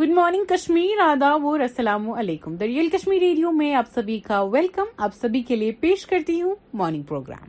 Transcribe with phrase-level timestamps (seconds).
[0.00, 4.86] Good morning Kashmir ادا و رسلام علیکم دریال کشمیر ریڈیو میں آپ سبھی کا ویلکم
[5.04, 7.46] آپ سبھی کے لیے پیش کرتی ہوں مارننگ پروگرام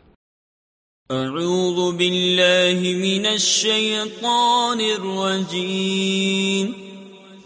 [1.16, 6.70] اعوذ باللہ من الشیطان الرجیم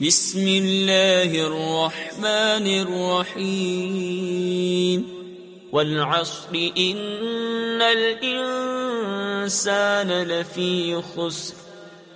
[0.06, 5.04] بسم اللہ الرحمن الرحیم
[5.74, 6.56] والعصر
[6.86, 7.02] ان
[7.90, 10.74] الانسان لفی
[11.14, 11.61] خسر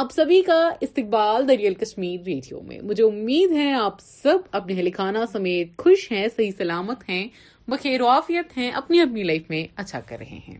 [0.00, 4.88] آپ سبھی کا استقبال دریال کشمیر ریڈیو میں مجھے امید ہے آپ سب اپنے اہل
[4.96, 7.24] خانہ سمیت خوش ہیں صحیح سلامت ہیں
[7.70, 10.56] بخیر وافیت ہیں اپنی اپنی لائف میں اچھا کر رہے ہیں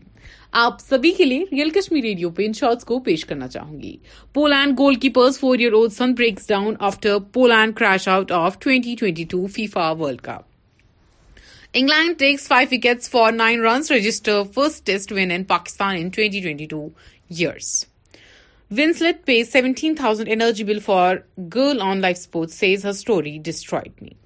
[0.65, 3.95] آپ سبھی کے لیے ریئل کشمیر ریڈیو پہ ان شارٹس کو پیش کرنا چاہوں گی
[4.33, 9.23] Poland goalkeepers four year old son breaks down after Poland crash out of twenty twenty
[9.29, 11.39] two FIFA World Cup
[11.73, 16.41] England takes five wickets for nine runs register first test win in Pakistan in twenty
[16.41, 16.87] twenty two
[17.39, 17.73] years
[18.73, 24.17] Winslet pays $17,000 energy bill for Girl on Life Sports, says her story destroyed me.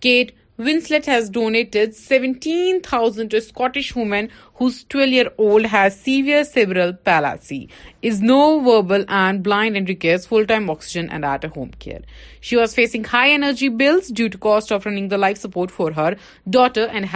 [0.00, 7.70] Kate Winslet has donated $17,000 to a Scottish woman whose 12-year-old has severe cerebral palsy,
[8.00, 12.02] is non-verbal and blind, and requires full-time oxygen and at-home care.
[12.40, 15.92] She was facing high energy bills due to cost of running the life support for
[15.92, 16.16] her
[16.50, 17.08] daughter and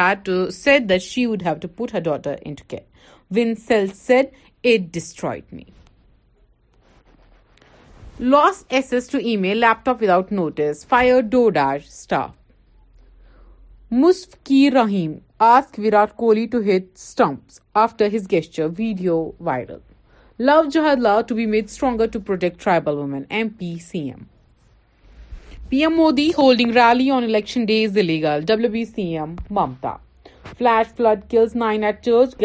[0.54, 2.88] said that she would have to put her daughter into care.
[3.32, 4.30] Winslet said,
[4.74, 5.72] "It destroyed me."
[8.20, 10.86] Loses access to email laptop without notice
[18.32, 19.20] gesture video
[20.38, 23.20] love jihad law to be made stronger to protect tribal
[23.58, 24.22] P C M
[25.68, 29.96] P M Modi holding rally on day is illegal W B C M Mamata
[30.58, 32.42] flood kills nine eight church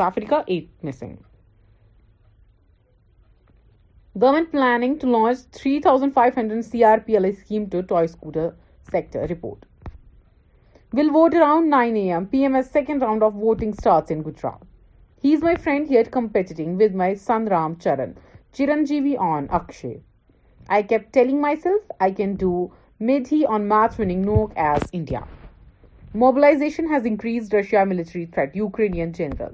[0.00, 1.14] Africa eight missing
[4.16, 8.54] Government planning to launch 3,500 CRPLA scheme to toy scooter
[8.88, 9.64] sector report.
[10.92, 12.28] Will vote around 9 a.m.
[12.28, 14.60] PM's second round of voting starts in Gujarat.
[15.20, 18.14] He's my friend yet competing with my son Ram Charan,
[18.54, 19.98] Chiranjeevi on Akshay.
[20.68, 25.26] I kept telling myself I can do Medhi on match-winning Nook as India.
[26.12, 29.52] Mobilization has increased Russia military threat, Ukrainian general.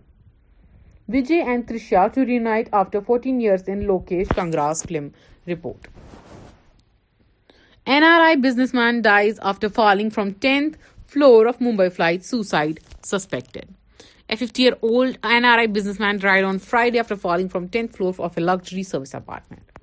[1.15, 5.13] Vijay and Trisha to reunite after 14 years in Lokesh Kangra's film.
[5.51, 5.87] Report.
[8.01, 10.75] NRI businessman dies after falling from 10th
[11.15, 13.67] floor of Mumbai flight, suicide suspected.
[14.29, 18.85] A 50-year-old NRI businessman died on Friday after falling from 10th floor of a luxury
[18.91, 19.81] service apartment.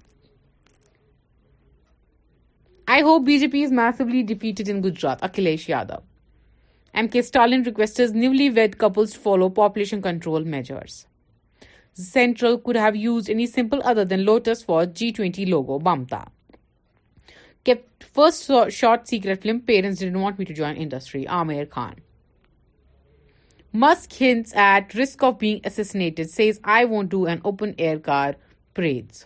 [2.88, 6.02] I hope BJP is massively defeated in Gujarat, Akhilesh Yadav.
[6.96, 10.96] MK Stalin requests newlywed couples to follow population control measures.
[12.04, 16.22] Central would have use any symbol other than lotus for G twenty logo بامتا
[17.70, 21.94] بمتا short secret film parents pair not to join industry Aamir Khan
[23.80, 25.80] Musk hints at risk of S
[26.36, 28.34] says I want do an open air car
[28.76, 29.24] parades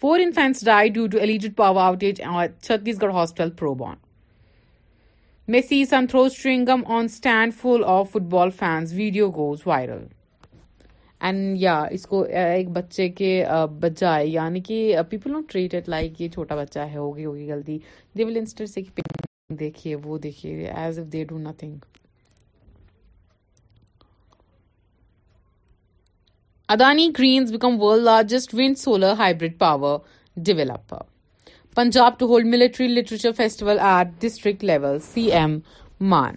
[0.00, 2.20] four infants die due to alleged power outlet
[3.02, 3.96] Chhattisgarh hospital pro بان
[5.52, 6.68] بچے
[13.08, 13.32] کے
[13.80, 17.76] بجائے یعنی کہ people don't treat it like یہ چھوٹا بچہ ہوگی
[18.74, 18.80] سے
[19.60, 20.70] دیکھیے وہ دیکھیے
[26.72, 29.98] Adani Greens become world largest wind solar hybrid power
[30.46, 31.02] developer
[31.76, 35.58] Punjab to hold military literature festival at district level C M
[36.10, 36.34] Mann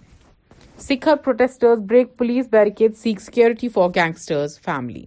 [0.87, 5.03] Sukkur protesters break police barricade seek security for gangsters family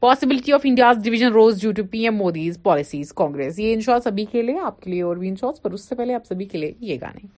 [0.00, 4.42] possibility of India's division rose due to P M Modi's policies Congress یہ سبھی کے
[4.42, 6.96] لیے آپ کے لیے اور بھی پر اس سے پہلے آپ سبھی کے لیے یہ
[7.02, 7.34] گانے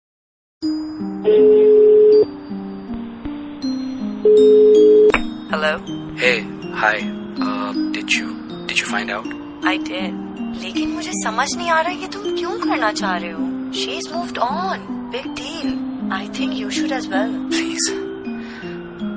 [10.63, 14.11] لیکن مجھے سمجھ نہیں آ رہا یہ تم کیوں کرنا چاہ رہے ہو she is
[14.13, 14.81] mood on
[15.13, 15.75] big deal
[16.17, 17.91] I think you should as well please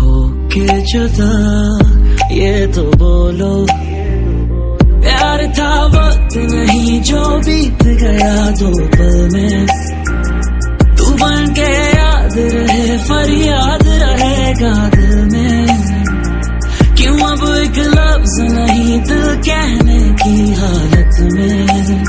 [0.00, 0.14] ہو
[0.54, 3.56] کے جدا یہ تو بولو
[5.02, 9.64] پیار تھا وقت نہیں جو بیت گیا دو پل میں
[10.96, 15.64] تو بن کے یاد رہے فریاد رہے گا دل میں
[16.96, 22.02] کیوں اب ایک لفظ نہیں دل کہنے کی حالت میں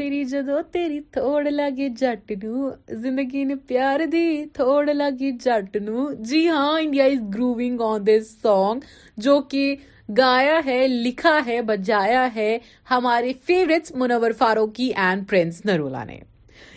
[0.00, 2.68] تیری جدو تیری تھوڑے لگے جٹنو
[3.00, 3.54] زندگی نے
[10.88, 12.52] لکھا ہے بجایا ہے
[12.90, 13.30] ہمارے
[13.94, 16.18] منور فاروقی اینڈ پرنس نرولا نے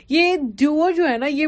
[0.10, 0.26] یہ
[0.58, 1.48] ڈیور جو ہے نا یہ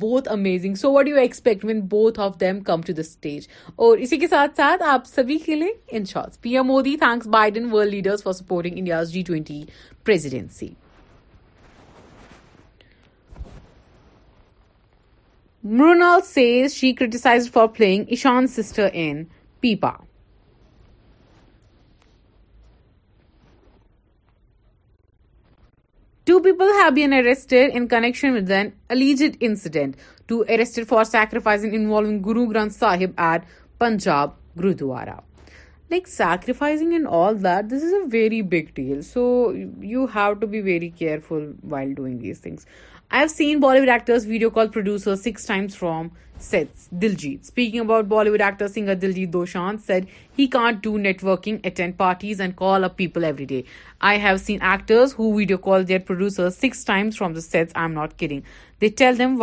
[0.00, 3.40] بہت amazing so what you expect one both of them come to the stage
[3.84, 4.52] اور اسی کے ساتھ
[4.94, 8.74] آپ سبھی کے لیے in short P M Modi thanks Biden world leader for supporting
[8.78, 9.60] India's G twenty
[15.64, 19.30] Mrunal says she criticized for playing Ishan's sister in
[19.62, 20.04] Peepa.
[26.26, 29.96] Two people have been arrested in connection with an alleged incident.
[30.26, 33.44] Two arrested for sacrificing involving Guru Granth Sahib at
[33.78, 35.22] Punjab Gurudwara.
[35.90, 39.02] Like sacrificing and all that, this is a very big deal.
[39.02, 42.66] So you have to be very careful while doing these things.
[43.16, 46.06] I have seen Bollywood actors video call producers 6 times from
[46.44, 46.84] sets.
[47.00, 50.06] Diljit, speaking about Bollywood actor singer Diljit Dosanjh, said
[50.38, 53.64] he can't do networking, attend parties and call up people every day.
[54.00, 57.76] I have seen actors who video call their producers 6 times from the sets.
[57.84, 58.44] I'm not kidding.
[58.78, 59.36] They tell them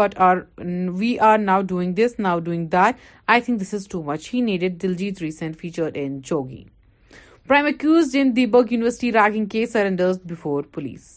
[1.04, 2.98] we are now doing this, now doing that.
[3.28, 4.30] I think this is too much.
[4.30, 6.66] He needed Diljit's recent feature in Jogi.
[7.46, 11.16] Prime accused in Dibag University ragging case surrenders before police.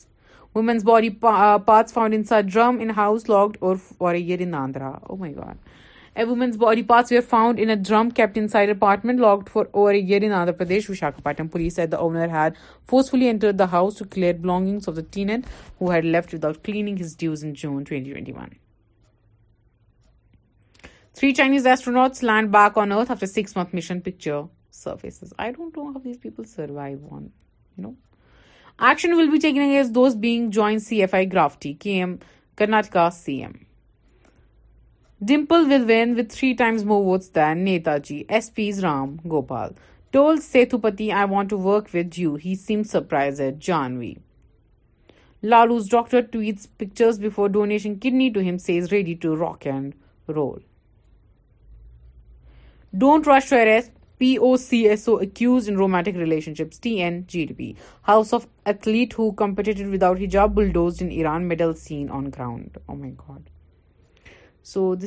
[0.54, 1.08] Body
[2.26, 2.56] inside
[8.70, 10.90] apartment Andhra Pradesh
[13.58, 14.34] the house to clear
[21.16, 23.54] three Chinese astronauts land back on earth six
[24.04, 24.40] picture
[28.82, 32.20] Action will be taken against those being joint CFI graftee, KM,
[32.56, 33.64] Karnataka CM.
[35.24, 38.24] Dimple will win with 3 times more votes than Netaji.
[38.26, 39.76] SP's Ram Gopal
[40.12, 44.18] told Sethupati, "I want to work with you." He seemed surprised at Janvi.
[45.44, 49.94] Lalu's doctor tweets pictures before donation kidney to him, says ready to rock and
[50.26, 50.58] roll.
[52.90, 53.90] Don't rush to arrest
[54.22, 55.76] P O O C S accused in
[56.54, 57.72] relationships T N G D P
[58.08, 59.14] house of athlete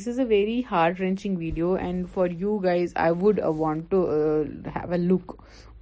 [0.10, 4.05] is a very hard wrenching video and for you guys I would want to
[4.75, 5.31] have a look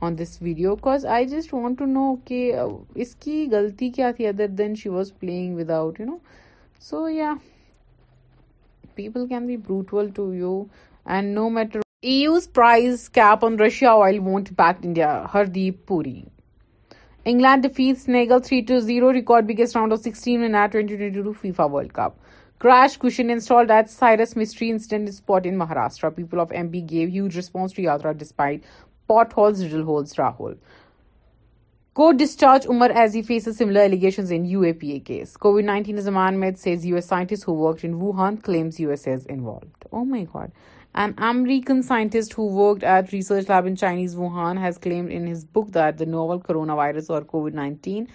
[0.03, 2.51] on this video because I just want to know کہ
[3.05, 6.17] اس کی غلطی کیا تھی other than she was playing without you know
[6.89, 7.33] so yeah
[8.95, 10.63] people can be brutal to you
[11.13, 11.81] and no matter
[12.11, 16.19] EU's price cap on Russia oil won't bet India Hardeep Puri
[17.31, 19.73] England defeat Senegal three to zero record biggest
[25.43, 28.05] in Maharashtra people of M B gave us holes
[39.17, 40.49] Rahul my god
[40.95, 45.25] An American scientist who worked at a research lab in Chinese Wuhan has claimed in
[45.25, 48.07] his book that the novel coronavirus or COVID-19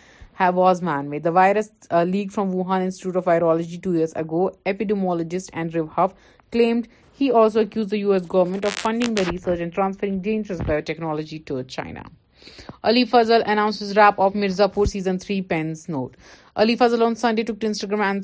[0.52, 1.24] was man-made.
[1.24, 4.56] The virus uh, leaked from Wuhan Institute of Virology 2 years ago.
[4.64, 6.14] Epidemiologist Andrew Huff
[6.52, 8.22] claimed he also accused the U.S.
[8.22, 12.08] government of funding the research and transferring dangerous biotechnology to China.
[12.88, 13.42] Ali Fazal
[13.96, 15.90] wrap of Mirza پور season three pant
[16.62, 18.18] Ali Fazal Instagram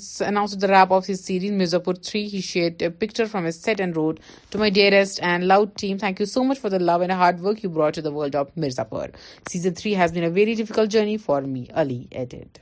[0.73, 1.53] wrap of series
[1.85, 4.19] Mirzapur three sheet picture from its set and road
[4.51, 7.95] to my dearest and love ten thank you so much for the lord work یوٹ
[7.95, 8.51] to world of
[8.95, 9.09] Mirzapur
[9.51, 12.59] season three has been a very defect journey for me علیڈ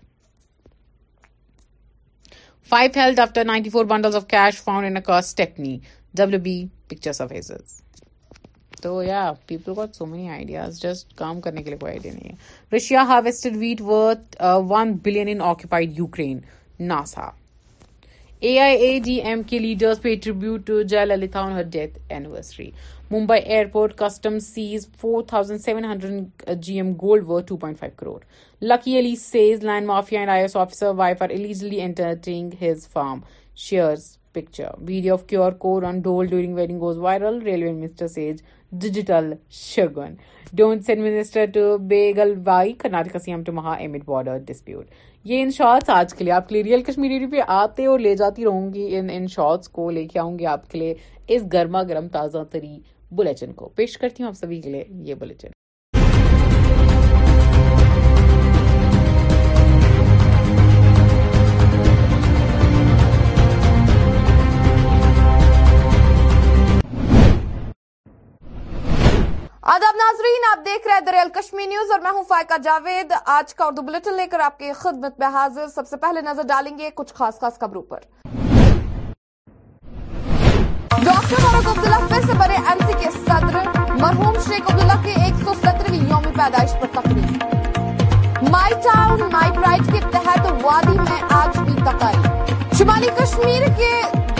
[2.70, 7.12] five ninety four bundle of cash found B picture
[8.82, 12.30] تو yeah people got so many ideas just کام کرنے کے لیے کوئی idea نہیں
[12.32, 14.36] ہے Russia harvested wheat worth
[14.70, 16.38] one billion in occupied Ukraine
[16.88, 17.28] NASA
[18.48, 21.98] A I A D M K leaders pay tribute to Jayalalithaa on her death
[22.12, 22.70] anniversary
[23.10, 27.92] Mumbai airport custom seize four thousand seven hundred G M gold worth two point five
[28.00, 28.18] crore
[28.72, 33.20] lucky Ali says land mafia and I S officer wife are ایلیجلی انٹرٹینگ his farm
[33.68, 36.58] shares picture video of Karnataka CM on dole during
[37.44, 37.72] railway
[44.46, 44.84] dispute
[45.30, 46.62] یہ ان shorts آج کے لیے آپ کے لیے
[47.08, 50.34] real پہ آتے اور لے جاتی رہوں گی ان ان شارٹس کو لے کے آؤں
[50.38, 50.92] گی آپ کے لیے
[51.34, 52.74] اس گرما گرم تازہ تری
[53.18, 55.48] بلیٹن کو پیش کرتی ہوں آپ سبھی کے لیے یہ بلیٹن
[69.70, 71.28] آداب ناظرین آپ دیکھ رہے ہیں دریال
[71.68, 75.66] نیوز اور میں ہوں فائقہ جاوید آج کا اردو لے کر آپ خدمت میں حاضر
[75.74, 77.98] سب سے پہلے نظر ڈالیں گے کچھ خاص خاص خبروں پر
[81.04, 83.68] ڈاکٹر فاروق عبداللہ پھر سے بڑے ایم سی کے صدر
[84.00, 90.00] مرحوم شیخ عبداللہ کے ایک سو سترویں یوم پیدائش پر تقریب مائی مائی ٹاؤن کے
[90.12, 93.92] تحت وادی میں آج بھی تقریب شمالی کشمیر کے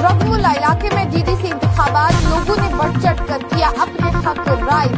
[0.02, 4.48] دروگملہ علاقے میں ڈی ڈی سی انتخابات لوگوں نے بڑھ چڑھ کر کیا اپنے حق
[4.48, 4.88] رائے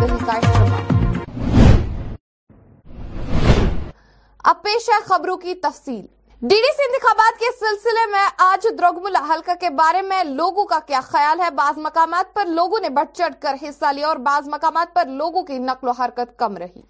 [4.52, 6.00] اب پیش ہے خبروں کی تفصیل
[6.48, 10.78] ڈی ڈی سی انتخابات کے سلسلے میں آج درگملہ حلقہ کے بارے میں لوگوں کا
[10.86, 14.48] کیا خیال ہے بعض مقامات پر لوگوں نے بڑھ چڑھ کر حصہ لیا اور بعض
[14.56, 16.82] مقامات پر لوگوں کی نقل و حرکت کم رہی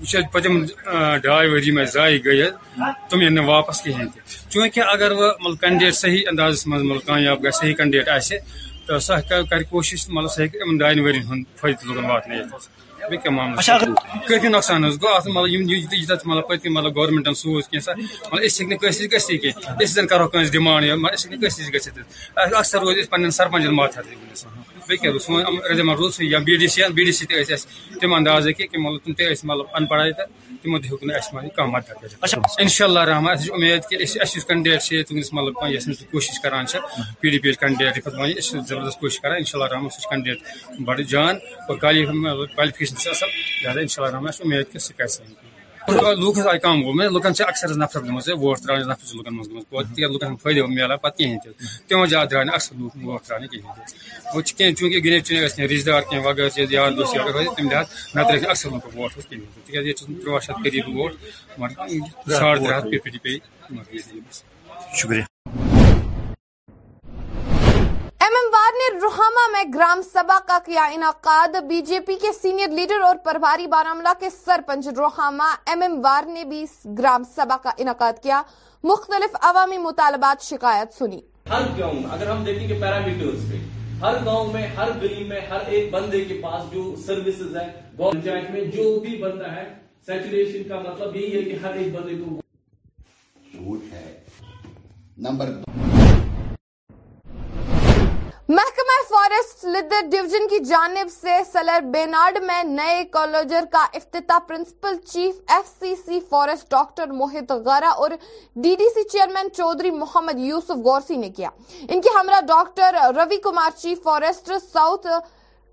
[0.00, 0.64] وہ پتم
[1.22, 2.42] ڈائی وری میں ضائع گئی
[3.10, 3.92] تم یہ یعنی واپس تھی
[4.50, 8.38] چونکہ اگر وہ مطلب کینڈیڈیٹ صحیح اندازس مطلب کامیاب صحیح کینڈیڈیٹ آئے
[8.86, 9.14] تو
[9.50, 12.28] کر کوشش مطلب سر کشن ڈائن ورنہ فائدہ تک وات
[13.30, 13.62] معامل
[15.02, 17.64] گوت مطلب مطلب پتہ مطلب گورمنٹ سوز
[18.32, 19.50] مطلب کی
[22.72, 23.98] روز پین سرپنچن ماتھ
[24.92, 27.66] رولس یا B D C B D C اَسہِ
[28.00, 30.12] تم اندازہ مطلب تم تیس مطلب ان پڑھائی
[30.62, 36.34] کانٛہہ مدد کٔرِتھ اچھا۔ اِنشاء اللہ رحمان امید کہ مطلب کوشش
[36.70, 36.78] چھِ
[37.20, 38.14] پی ڈی پی پینڈیٹ کی خود
[38.46, 43.30] سے زبردست کو اِنشاء اللہ رحمان اور بڑے جانے چھِ اَصٕل
[43.62, 45.52] زیادہ اِنشاء اللہ رحمان اُمید کہ سٲنۍ
[45.88, 46.02] لوٗکھ
[46.62, 48.00] کَم حظ لوکی کم و لکن اکثر نفر
[48.40, 51.50] گوٹ تراس نفر ہُنٛد فٲیدٕ مِلان پَتہٕ کِہیٖنۍ تہِ
[51.86, 55.04] تِمو زیادٕ کھین نہٕ اَکثر لوٗکھ ووٹ ترٛاونہِ کِہیٖنۍ تہِ وۄنۍ چھِ کینٛہہ چوٗنٛکہِ کچھ
[55.26, 57.16] چونکہ ٲسۍ کینٛہہ رِشتہٕ دار کینٛہہ وغٲر کھیت یار لحاظ
[58.14, 61.12] نَتہٕ ترقی اَکثر لک ووٹ حظ کِہیٖنۍ تہِ تِکیٛازِ ییٚتہِ تیز تُرٛواہ تروش قریٖب ووٹ
[61.58, 61.74] مگر
[62.38, 64.18] ساڑ ترٛےٚ ساڑھ پیٚٹھی پیٚیہِ
[65.02, 65.24] شُکریہ
[68.78, 73.16] نے روحامہ میں گرام سبھا کا کیا انعقاد بی جے پی کے سینئر لیڈر اور
[73.24, 76.64] پرواری باراملہ کے سرپنچ روحامہ ایم ایم وار نے بھی
[76.98, 78.40] گرام سبھا کا انعقاد کیا
[78.92, 83.58] مختلف عوامی مطالبات شکایت سنی ہر گاؤں میں اگر ہم دیکھیں کہ پیرامیٹرز پہ
[84.04, 88.98] ہر گاؤں میں ہر گلی میں ہر ایک بندے کے پاس جو سروسز ہے جو
[89.06, 89.64] بھی بندہ ہے
[90.06, 94.04] سیچوریشن کا مطلب یہی ہے کہ ہر ایک بندے کو ہے
[95.28, 95.83] نمبر دو
[99.14, 105.34] فارسٹ لدر ڈویژن کی جانب سے سلر بینارڈ میں نئے کالوجر کا افتتاح principal chief
[105.56, 108.10] F C C forest doctor Mohit Gera اور
[108.62, 111.48] D D C chairman Chaudhary Mohammad Yousuf Gorsi نے کیا
[111.88, 115.06] ان کی ہمراہ doctor Ravi Kumar chief forest south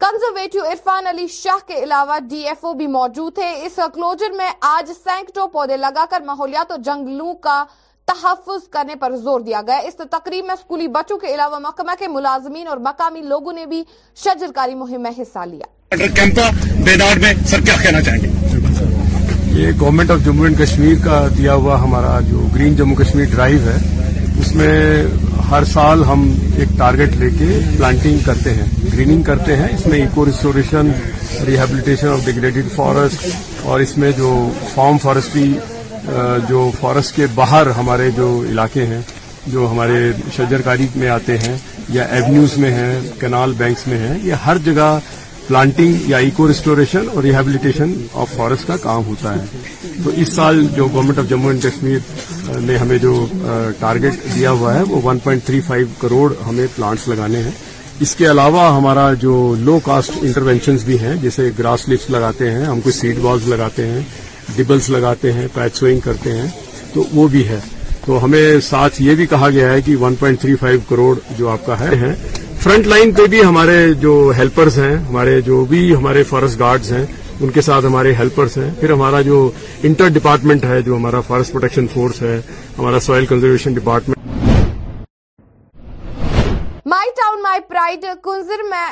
[0.05, 4.51] conservative Irfan Ali Shah کے علاوہ ڈی ایف او بھی موجود تھے اس کلوجر میں
[4.75, 7.63] آج سینکڑوں پودے لگا کر ماحولیات اور جنگلوں کا
[8.09, 12.07] تحفظ کرنے پر زور دیا گیا اس تقریب میں اسکولی بچوں کے علاوہ محکمہ کے
[12.17, 13.83] ملازمین اور مقامی لوگوں نے بھی
[14.23, 15.95] شجرکاری مہم میں حصہ لیا
[19.59, 23.59] یہ government of Jammu and Kashmir کا دیا ہوا ہمارا جو گرین جموں کشمیر ڈرائیو
[23.65, 23.77] ہے
[24.39, 24.77] اس میں
[25.49, 26.21] ہر سال ہم
[26.59, 30.91] ایک ٹارگٹ لے کے پلانٹنگ کرتے ہیں گریننگ کرتے ہیں اس میں ایکو ریسٹوریشن
[32.11, 32.29] آف
[32.75, 33.25] فارسٹ
[33.69, 34.31] اور اس میں جو
[34.73, 35.45] فارم فارسٹی
[36.49, 39.01] جو فارسٹ کے باہر ہمارے جو علاقے ہیں
[39.47, 41.55] جو ہمارے شجرکاری میں آتے ہیں
[41.93, 44.97] یا ایونیوز میں ہیں کنال بینکس میں ہیں یہ ہر جگہ
[45.47, 49.59] پلانٹنگ یا ایکو ریسٹوریشن اور ریہیبلیٹیشن آف فارسٹ کا کام ہوتا ہے
[50.03, 53.25] تو اس سال جو government of Jammu and Kashmir نے ہمیں جو
[53.79, 57.51] ٹارگٹ دیا ہوا ہے وہ 1.35 کروڑ ہمیں پلانٹس لگانے ہیں
[58.05, 62.63] اس کے علاوہ ہمارا جو لو کاسٹ انٹروینشنز بھی ہیں جیسے گراس لیفس لگاتے ہیں
[62.65, 64.01] ہم کوئی سیڈ بالز لگاتے ہیں
[64.55, 66.47] ڈبلز لگاتے ہیں پیچ سوئنگ کرتے ہیں
[66.93, 67.59] تو وہ بھی ہے
[68.05, 71.89] تو ہمیں ساتھ یہ بھی کہا گیا ہے کہ 1.35 کروڑ جو آپ کا ہے
[72.63, 77.05] فرنٹ لائن پہ بھی ہمارے جو ہیلپرز ہیں ہمارے جو بھی ہمارے فارسٹ گارڈز ہیں
[77.41, 79.37] ان کے ساتھ ہمارے ہیلپرس ہیں پھر ہمارا جو
[79.89, 82.39] انٹر ڈپارٹمنٹ ہے جو ہمارا فارسٹ پروٹیکشن فورس ہے
[82.77, 84.47] ہمارا soil conservation department
[86.93, 87.11] my
[87.43, 88.85] my town کنزر میں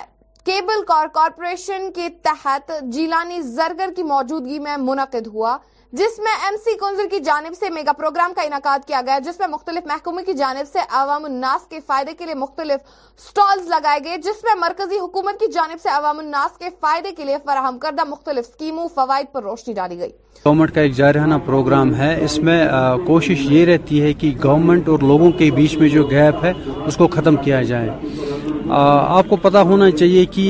[0.50, 5.58] کیبل کار کارپوریشن کے تحت جیلانی زرگر کی موجودگی میں منعقد ہوا
[6.00, 9.40] جس میں ایم سی کنزر کی جانب سے میگا پروگرام کا انعقاد کیا گیا جس
[9.40, 12.82] میں مختلف محکموں کی جانب سے عوام الناس کے فائدے کے لیے مختلف
[13.28, 17.26] سٹالز لگائے گئے جس میں مرکزی حکومت کی جانب سے عوام الناس کے فائدے کے
[17.26, 20.10] لیے فراہم کردہ مختلف سکیموں فوائد پر روشنی ڈالی گئی
[20.46, 22.60] گورنمنٹ کا ایک جارحانہ پروگرام ہے اس میں
[23.08, 26.52] کوشش یہ رہتی ہے کہ گورنمنٹ اور لوگوں کے بیچ میں جو گیپ ہے
[26.92, 28.28] اس کو ختم کیا جائے
[28.78, 30.44] آپ کو پتہ ہونا چاہیے کہ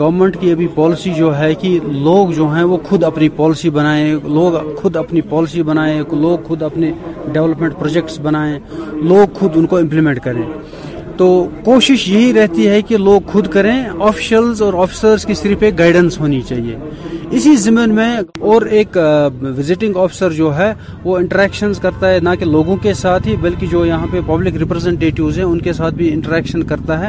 [0.00, 4.14] گورنمنٹ کی ابھی پالیسی جو ہے کہ لوگ جو ہیں وہ خود اپنی پالیسی بنائیں
[4.34, 6.92] لوگ خود اپنی پالیسی بنائیں لوگ خود اپنے
[7.32, 8.58] ڈیولپمنٹ پروجیکٹس بنائیں
[9.08, 10.42] لوگ خود ان کو امپلیمنٹ کریں
[11.18, 11.26] تو
[11.64, 16.18] کوشش یہی رہتی ہے کہ لوگ خود کریں آفیشلز اور آفیسرز کی صرف ایک گائیڈنس
[16.20, 16.76] ہونی چاہیے
[17.36, 18.08] اسی زمین میں
[18.50, 18.96] اور ایک
[19.58, 20.72] وزٹنگ آفیسر جو ہے
[21.04, 24.56] وہ انٹریکشنز کرتا ہے نہ کہ لوگوں کے ساتھ ہی بلکہ جو یہاں پہ پبلک
[24.60, 27.08] ریپرزنٹیٹیوز ہیں ان کے ساتھ بھی انٹریکشن کرتا ہے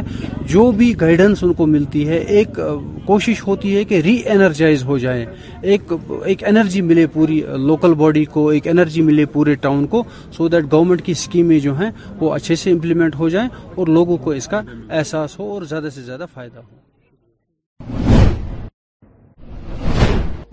[0.53, 2.59] جو بھی گائیڈنس ان کو ملتی ہے ایک
[3.05, 5.25] کوشش ہوتی ہے کہ ری انرجائز ہو جائے
[5.73, 5.93] ایک
[6.25, 10.03] ایک انرجی ملے پوری لوکل باڈی کو ایک انرجی ملے پورے ٹاؤن کو
[10.37, 11.89] سو دیٹ گورنمنٹ کی اسکیمیں جو ہیں
[12.21, 14.61] وہ اچھے سے امپلیمنٹ ہو جائیں اور لوگوں کو اس کا
[14.99, 16.84] احساس ہو اور زیادہ سے زیادہ فائدہ ہو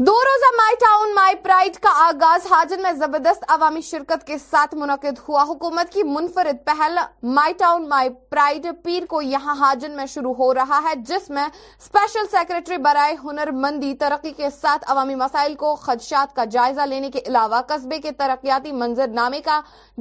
[0.07, 4.75] دو روزہ مائی ٹاؤن مائی پرائڈ کا آغاز حاجن میں زبردست عوامی شرکت کے ساتھ
[4.75, 6.97] منعقد ہوا حکومت کی منفرد پہل
[7.37, 11.45] مائی ٹاؤن مائی پرائڈ پیر کو یہاں حاجن میں شروع ہو رہا ہے جس میں
[11.45, 17.11] اسپیشل سیکرٹری برائے ہنر مندی ترقی کے ساتھ عوامی مسائل کو خدشات کا جائزہ لینے
[17.15, 19.61] کے علاوہ قصبے کے ترقیاتی منظر نامے کا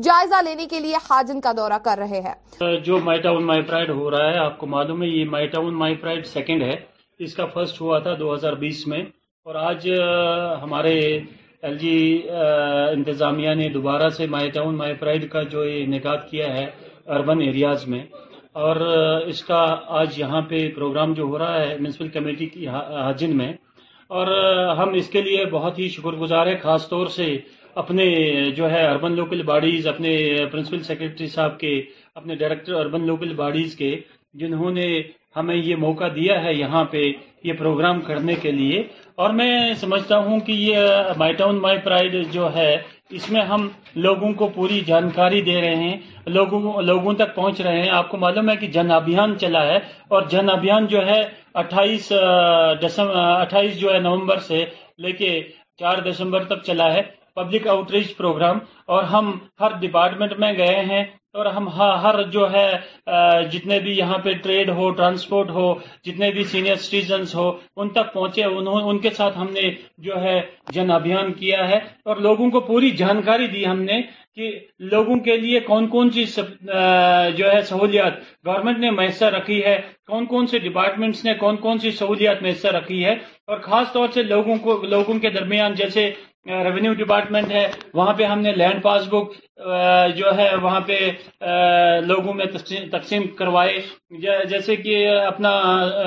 [0.10, 4.10] جائزہ لینے کے لیے حاجن کا دورہ کر رہے ہیں جو مائی مائی ٹاؤن ہو
[4.12, 5.52] رہا ہے آپ کو معلوم ہے ہے یہ مائی
[5.84, 6.64] مائی ٹاؤن سیکنڈ
[7.26, 9.04] اس کا فرسٹ ہوا تھا دو ہزار بیس میں
[9.50, 9.88] اور آج
[10.64, 10.94] ہمارے
[11.66, 11.94] ایل جی
[12.96, 16.66] انتظامیہ نے دوبارہ سے مائی ٹاؤن مائی پرائڈ کا جو یہ انعقاد کیا ہے
[17.16, 18.04] اربن ایریاز میں
[18.66, 18.76] اور
[19.32, 19.62] اس کا
[20.00, 23.52] آج یہاں پہ پروگرام جو ہو رہا ہے میونسپل کمیٹی کی حاجن میں
[24.18, 24.28] اور
[24.78, 27.28] ہم اس کے لیے بہت ہی شکر گزار ہیں خاص طور سے
[27.84, 28.06] اپنے
[28.58, 30.14] جو ہے اربن لوکل باڈیز اپنے
[30.52, 31.74] پرنسپل سیکرٹری صاحب کے
[32.22, 33.96] اپنے ڈائریکٹر اربن لوکل باڈیز کے
[34.42, 34.88] جنہوں نے
[35.38, 37.10] ہمیں یہ موقع دیا ہے یہاں پہ
[37.44, 38.82] یہ پروگرام کرنے کے لیے
[39.22, 42.72] اور میں سمجھتا ہوں کہ یہ مائی ٹاؤن مائی پرائڈ جو ہے
[43.20, 43.68] اس میں ہم
[44.04, 45.96] لوگوں کو پوری جانکاری دے رہے ہیں
[46.36, 49.78] لوگوں لوگوں تک پہنچ رہے ہیں آپ کو معلوم ہے کہ جن ابھیان چلا ہے
[50.14, 51.22] اور جن ابھیان جو ہے
[51.62, 54.64] اٹھائیس uh, uh, اٹھائیس جو ہے نومبر سے
[55.08, 55.42] لے کے
[55.80, 57.02] چار دسمبر تک چلا ہے
[57.36, 58.58] پبلک آؤٹریچ پروگرام
[58.94, 61.04] اور ہم ہر ڈپارٹمنٹ میں گئے ہیں
[61.38, 62.70] اور ہم ہر جو ہے
[63.52, 65.66] جتنے بھی یہاں پہ ٹریڈ ہو ٹرانسپورٹ ہو
[66.06, 67.50] جتنے بھی سینئر سٹیزنز ہو
[67.82, 68.44] ان تک پہنچے
[68.90, 69.70] ان کے ساتھ ہم نے
[70.08, 70.40] جو ہے
[70.74, 74.02] جن ابھیان کیا ہے اور لوگوں کو پوری جانکاری دی ہم نے
[74.36, 74.50] کہ
[74.92, 76.24] لوگوں کے لیے کون کون سی
[77.38, 79.78] جو ہے سہولیات گورنمنٹ نے میسر رکھی ہے
[80.10, 83.14] کون کون سی ڈپارٹمنٹس نے کون کون سی سہولیات میسر رکھی ہے
[83.50, 86.10] اور خاص طور سے لوگوں کو لوگوں کے درمیان جیسے
[86.66, 89.34] ریونیو ڈپارٹمنٹ ہے وہاں پہ ہم نے لینڈ پاس بک
[90.18, 90.98] جو ہے وہاں پہ
[92.06, 92.46] لوگوں میں
[92.92, 93.80] تقسیم کروائے
[94.50, 95.52] جیسے کہ اپنا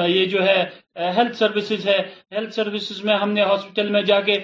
[0.08, 0.56] یہ جو ہے
[1.16, 1.96] ہیلتھ سروسز ہے
[2.34, 4.38] ہیلتھ سروسز میں ہم نے ہاسپٹل میں جا کے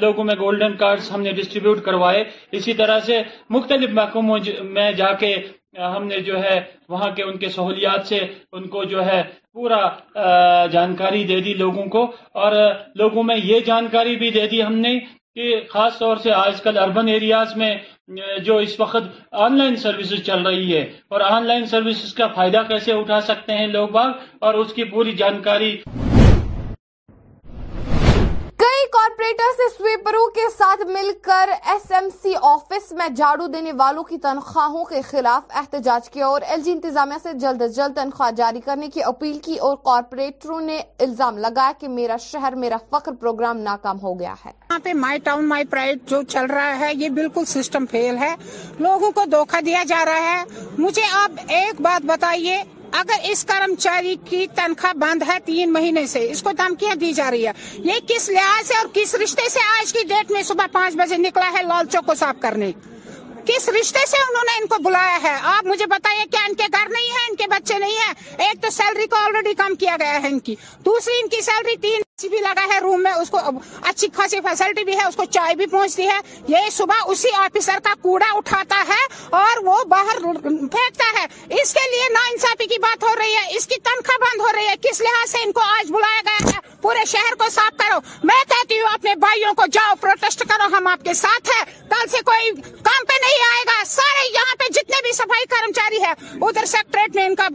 [0.00, 2.24] لوگوں میں گولڈن کارڈز ہم نے ڈسٹریبیوٹ کروائے
[2.58, 3.22] اسی طرح سے
[3.56, 4.38] مختلف محکموں
[4.74, 5.34] میں جا کے
[5.96, 8.18] ہم نے جو ہے وہاں کے ان کے سہولیات سے
[8.52, 9.22] ان کو جو ہے
[9.54, 12.04] پورا جانکاری دے دی لوگوں کو
[12.44, 12.52] اور
[12.98, 14.98] لوگوں میں یہ جانکاری بھی دے دی ہم نے
[15.38, 17.74] کہ خاص طور سے آج کل اربن ایریاز میں
[18.44, 19.04] جو اس وقت
[19.44, 20.80] آن لائن سروسز چل رہی ہے
[21.12, 24.10] اور آن لائن سروسز کا فائدہ کیسے اٹھا سکتے ہیں لوگ باغ
[24.46, 25.74] اور اس کی پوری جانکاری
[29.18, 34.02] آپریٹر سے سویپروں کے ساتھ مل کر ایس ایم سی آفس میں جاڑو دینے والوں
[34.10, 38.30] کی تنخواہوں کے خلاف احتجاج کیا اور ایل جی انتظامیہ سے جلد از جلد تنخواہ
[38.40, 43.12] جاری کرنے کی اپیل کی اور کارپوریٹروں نے الزام لگایا کہ میرا شہر میرا فخر
[43.20, 46.92] پروگرام ناکام ہو گیا ہے یہاں پہ مائی ٹاؤن مائی پرائیڈ جو چل رہا ہے
[46.94, 48.34] یہ بالکل سسٹم فیل ہے
[48.88, 50.42] لوگوں کو دھوکہ دیا جا رہا ہے
[50.78, 52.62] مجھے آپ ایک بات بتائیے
[52.96, 57.30] اگر اس کرمچاری کی تنخواہ بند ہے تین مہینے سے اس کو دھمکیاں دی جا
[57.30, 57.52] رہی ہے
[57.84, 61.16] یہ کس لحاظ سے اور کس رشتے سے آج کی ڈیٹ میں صبح پانچ بجے
[61.28, 62.70] نکلا ہے لال چوک کو صاف کرنے
[63.52, 66.64] کس رشتے سے انہوں نے ان کو بلایا ہے آپ مجھے بتائیے کیا ان کے
[66.72, 69.96] گھر نہیں ہے ان کے بچے نہیں ہے ایک تو سیلری کو آلریڈی کم کیا
[70.00, 70.54] گیا ہے ان کی
[70.86, 73.38] دوسری ان کی سیلری تین بھی لگا ہے روم میں اس کو
[73.88, 77.78] اچھی خاصی فیسلٹی بھی ہے اس کو چائے بھی پہنچتی ہے یہ صبح اسی آفیسر
[77.82, 79.00] کا کوڑا اٹھاتا ہے
[79.40, 81.24] اور وہ باہر پھینکتا ہے
[81.60, 84.52] اس کے لیے نا انصافی کی بات ہو رہی ہے اس کی تنخواہ بند ہو
[84.56, 87.78] رہی ہے کس لحاظ سے ان کو آج بلایا گیا ہے پورے شہر کو صاف
[87.78, 87.98] کرو
[88.30, 92.06] میں کہتی ہوں اپنے بھائیوں کو جاؤ پروٹیسٹ کرو ہم آپ کے ساتھ ہیں کل
[92.10, 92.50] سے کوئی
[92.88, 96.12] کام پہ نہیں آئے گا سارے یہاں پہ جتنے بھی صفائی کرمچاری ہے
[96.48, 97.48] ادھر سیکٹریٹ میں ان کا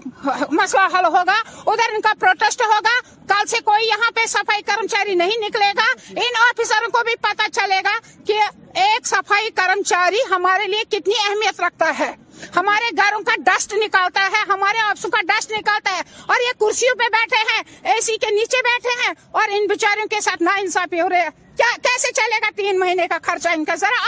[0.60, 1.40] مسئلہ حل ہوگا
[1.72, 2.98] ادھر ان کا پروٹیسٹ ہوگا
[3.28, 5.86] کل سے کوئی یہاں پہ صفائی کرمچاری نہیں نکلے گا
[6.24, 8.40] ان آفیسروں کو بھی پتہ چلے گا کہ
[8.84, 12.12] ایک سفائی کرمچاری ہمارے لیے کتنی اہمیت رکھتا ہے
[12.56, 16.02] ہمارے گھروں کا ڈسٹ نکالتا ہے ہمارے آفسوں کا ڈسٹ نکالتا ہے
[16.34, 20.06] اور یہ کرسیوں پہ بیٹھے ہیں اے سی کے نیچے بیٹھے ہیں اور ان بیچاروں
[20.16, 21.42] کے ساتھ نا انصافی ہو رہے ہیں
[21.82, 24.06] کیسے چلے گا تین مہینے کا خرچہ ان کا ذرا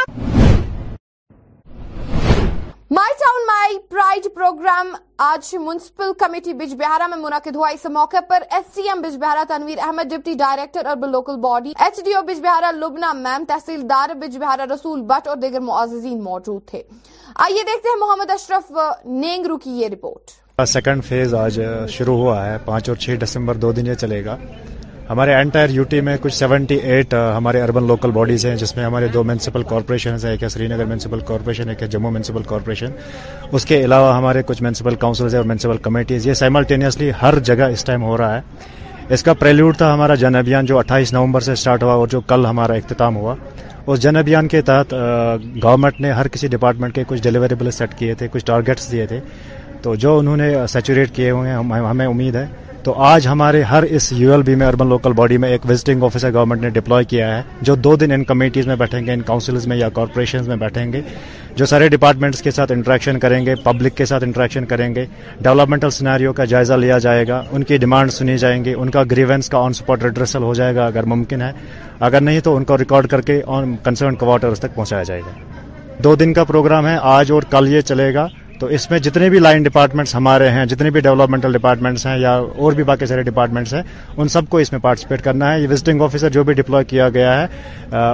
[2.96, 3.14] مائی
[3.46, 8.74] مائی ٹاؤن پروگرام آج منسپل کمیٹی بج بہارا میں منعقد ہوا اس موقع پر S
[8.76, 13.12] C M Bijbehara Tanveer Ahmad deputy director اور local body H D O Bijbehara Lubna
[13.22, 16.82] میم تحصیلدار بج بہارا رسول بٹ اور دیگر معززین موجود تھے
[17.48, 18.72] آئیے دیکھتے ہیں محمد اشرف
[19.24, 21.60] نینگرو کی یہ رپورٹ سیکنڈ فیز آج
[21.98, 24.38] شروع ہوا ہے پانچ اور چھ دسمبر دو دن یہ چلے گا
[25.10, 28.86] ہمارے انٹائر یو ٹی میں کچھ سیونٹی ایٹ ہمارے اربن لوکل باڈیز ہیں جس میں
[28.86, 32.44] ہمارے دو میونسپل کارپوریشنز ہیں ایک ہے سری نگر میونسپل کارپوریشن ایک ہے جموں میونسپل
[32.48, 32.92] کارپوریشن
[33.56, 37.68] اس کے علاوہ ہمارے کچھ میونسپل کاؤنسلز ہیں اور میونسپل کمیٹیز یہ سائملٹینیسلی ہر جگہ
[37.72, 38.42] اس ٹائم ہو رہا ہے
[39.14, 42.22] اس کا پریلیوڈ تھا ہمارا جن ابھیان جو اٹھائیس نومبر سے اسٹارٹ ہوا اور جو
[42.34, 43.36] کل ہمارا اختتام ہوا
[43.86, 44.94] اس جن ابھیان کے تحت
[45.64, 49.20] گورنمنٹ نے ہر کسی ڈپارٹمنٹ کے کچھ ڈیلیوریبل سیٹ کیے تھے کچھ ٹارگیٹس دیے تھے
[49.82, 52.48] تو جو انہوں نے سیچوریٹ کیے ہوئے ہیں ہمیں امید ہے
[52.86, 56.04] تو آج ہمارے ہر اس یو ایل بی میں اربن لوکل باڈی میں ایک وزٹنگ
[56.04, 59.22] آفیسر گورنمنٹ نے ڈپلوائے کیا ہے جو دو دن ان کمیٹیز میں بیٹھیں گے ان
[59.30, 61.02] کاؤنسلز میں یا کارپوریشنز میں بیٹھیں گے
[61.56, 65.06] جو سارے ڈپارٹمنٹس کے ساتھ انٹریکشن کریں گے پبلک کے ساتھ انٹریکشن کریں گے
[65.44, 69.04] ڈیولپمنٹل سیناریو کا جائزہ لیا جائے گا ان کی ڈیمانڈ سنی جائیں گے ان کا
[69.12, 71.52] گریونس کا آن سپورٹ ریڈریسل ہو جائے گا اگر ممکن ہے
[72.10, 75.38] اگر نہیں تو ان کو ریکارڈ کر کے آن کنسرن کوارٹرس تک پہنچایا جائے گا
[76.04, 78.28] دو دن کا پروگرام ہے آج اور کل یہ چلے گا
[78.60, 82.34] تو اس میں جتنے بھی لائن ڈپارٹمنٹس ہمارے ہیں جتنے بھی ڈیولپمنٹل ڈپارٹمنٹس ہیں یا
[82.36, 83.82] اور بھی باقی سارے ڈپارٹمنٹس ہیں
[84.18, 87.10] ان سب کو اس میں پارٹیسپیٹ کرنا ہے یہ وزٹنگ آفیسر جو بھی ڈپلوائے کیا
[87.18, 87.48] گیا ہے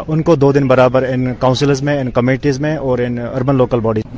[0.08, 3.80] ان کو دو دن برابر ان کاؤنسلز میں ان کمیٹیز میں اور ان urban local
[3.90, 4.10] bodies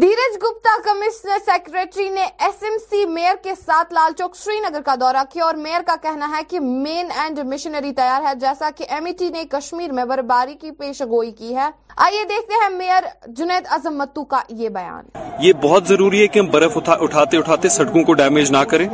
[0.00, 4.80] Dheeraj Gupta commissioner secretary نے ایس ایم سی میئر کے ساتھ لال چوک شری نگر
[4.84, 8.70] کا دورہ کیا اور میئر کا کہنا ہے کہ مین اینڈ مشنری تیار ہے جیسا
[8.76, 11.68] کہ ایم ای ٹی نے کشمیر میں برباری کی پیش گوئی کی ہے
[12.04, 13.04] آئیے دیکھتے ہیں میئر
[13.36, 17.68] جنید اعظم متو کا یہ بیان یہ بہت ضروری ہے کہ ہم برف اٹھاتے اٹھاتے
[17.68, 18.86] سڑکوں کو ڈیمیج نہ کریں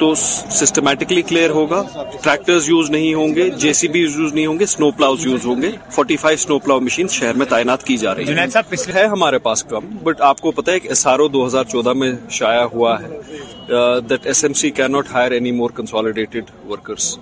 [0.00, 1.82] تو سسٹمیٹکلی کلیئر ہوگا
[2.22, 5.46] ٹریکٹرز یوز نہیں ہوں گے جے سی بی یوز نہیں ہوں گے سنو پلاؤز یوز
[5.46, 9.04] ہوں گے forty five snow plough machine شہر میں تعینات کی جا رہی ہے ہے
[9.16, 12.12] ہمارے پاس کم بٹ آپ کو پتا کہ ایس آر او دو ہزار چودہ میں
[12.38, 17.16] شائع ہوا ہے ایس ایم سی کی not hire any more consolidated workers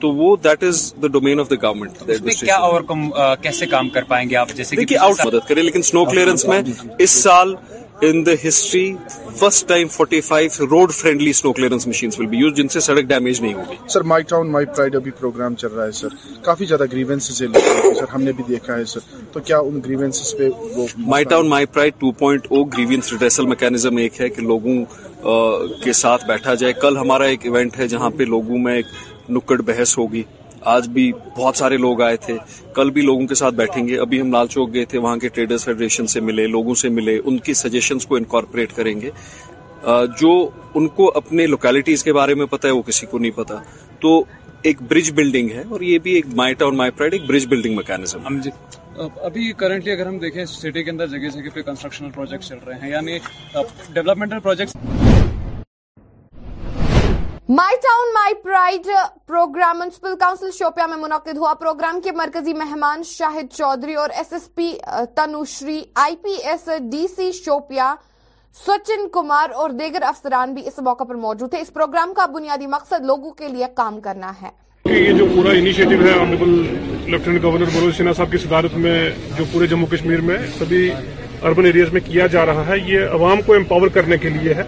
[0.00, 2.82] تو وہ that is the domain of the government کیا اور
[3.42, 6.60] کیسے کام کر پائیں گے آپ جیسے دیکھیے آؤٹ مدد کریں لیکن سنو کلیئرنس میں
[7.06, 7.54] اس سال
[8.08, 8.84] in the history
[9.38, 13.04] first time forty five road friendly snow clearance machine will be used جن سے سڑک
[13.12, 16.64] ڈیمیج نہیں ہوگی sir my town my pride ابھی پروگرام چل رہا ہے سر کافی
[16.70, 20.86] زیادہ گریوینس سر ہم نے بھی دیکھا ہے سر تو کیا ان گریوینس پہ وہ
[21.14, 24.76] my town my pride two point O grievance redressal mechanism ایک ہے کہ لوگوں
[25.84, 28.86] کے ساتھ بیٹھا جائے کل ہمارا ایک ایونٹ ہے جہاں پہ لوگوں میں ایک
[29.36, 30.22] نکڑ بحث ہوگی
[30.74, 32.36] آج بھی بہت سارے لوگ آئے تھے
[32.74, 35.28] کل بھی لوگوں کے ساتھ بیٹھیں گے ابھی ہم لال چوک گئے تھے وہاں کے
[35.34, 39.10] ٹریڈرز فیڈریشن سے ملے لوگوں سے ملے ان کی سجیشنز کو انکارپوریٹ کریں گے
[40.20, 40.32] جو
[40.74, 43.54] ان کو اپنے لوکیلٹیز کے بارے میں پتا ہے وہ کسی کو نہیں پتا
[44.00, 44.22] تو
[44.68, 48.50] ایک برج بلڈنگ ہے اور یہ بھی ایک مائی پرائڈ ایک برج بلڈنگ میکینزم جی
[49.24, 52.78] ابھی کرنٹلی اگر ہم دیکھیں سٹی کے اندر جگہ جگہ پہ کنسٹرکشنل پروجیکٹ چل رہے
[52.82, 53.18] ہیں یعنی
[53.92, 54.74] developmental projects
[57.56, 58.86] my town my pride
[59.26, 64.32] program municipal council Shopian میں منعقد ہوا پروگرام کے مرکزی مہمان شاہد چودھری اور S
[64.32, 64.66] S P
[65.16, 67.94] Tanushree I P S D C Shopian
[68.66, 72.66] Sachin Kumar اور دیگر افسران بھی اس موقع پر موجود تھے اس پروگرام کا بنیادی
[72.74, 74.48] مقصد لوگوں کے لیے کام کرنا ہے
[74.94, 78.98] یہ جو پورا انیشیٹو ہے گورنر منوج سنہا صاحب کی صدارت میں
[79.38, 80.90] جو پورے جموں کشمیر میں سبھی
[81.42, 84.62] اربن ایریاز میں کیا جا رہا ہے یہ عوام کو امپاور کرنے کے لیے ہے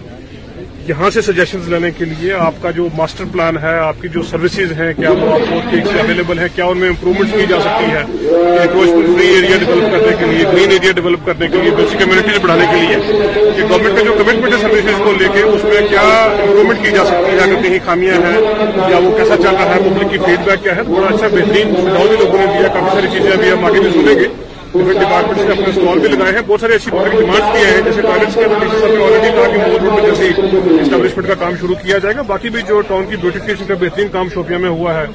[0.87, 4.21] یہاں سے سجیشنز لینے کے لیے آپ کا جو ماسٹر پلان ہے آپ کی جو
[4.29, 5.59] سروسز ہیں کیا وہ آپ کو
[5.99, 8.03] اویلیبل ہیں کیا ان میں امپرومنٹس کی جا سکتی ہے
[8.73, 12.65] فری ایریا ڈیولپ کرنے کے لیے گرین ایریا ڈیولپ کرنے کے لیے بیسک کمیونٹیز بڑھانے
[12.71, 12.99] کے لیے
[13.55, 16.91] کہ گورنمنٹ کا جو کمٹمنٹ ہے سروسز کو لے کے اس میں کیا امپرومنٹ کی
[16.95, 18.37] جا سکتی ہے اگر کہیں خامیاں ہیں
[18.91, 21.73] یا وہ کیسا چل رہا ہے پبلک کی فیڈ بیک کیا ہے تھوڑا اچھا بہترین
[21.75, 21.87] بھی
[22.21, 24.27] لوگوں نے دیا کافی ساری چیزیں ابھی ہم آگے بھی سنیں گے
[24.73, 28.07] ڈپارٹمنٹ نے اپنے اسٹال بھی لگائے ہیں بہت سارے ایسی ڈیمانڈ بھی ہیں جیسے کے
[29.03, 32.61] آلریڈی کہا کہ روڈ میں جلدی اسٹیبلشمنٹ کا کام شروع کیا جائے گا باقی بھی
[32.67, 35.05] جو ٹاؤن کی بیوٹیفکیشن کا بہترین کام شوپیا میں ہوا ہے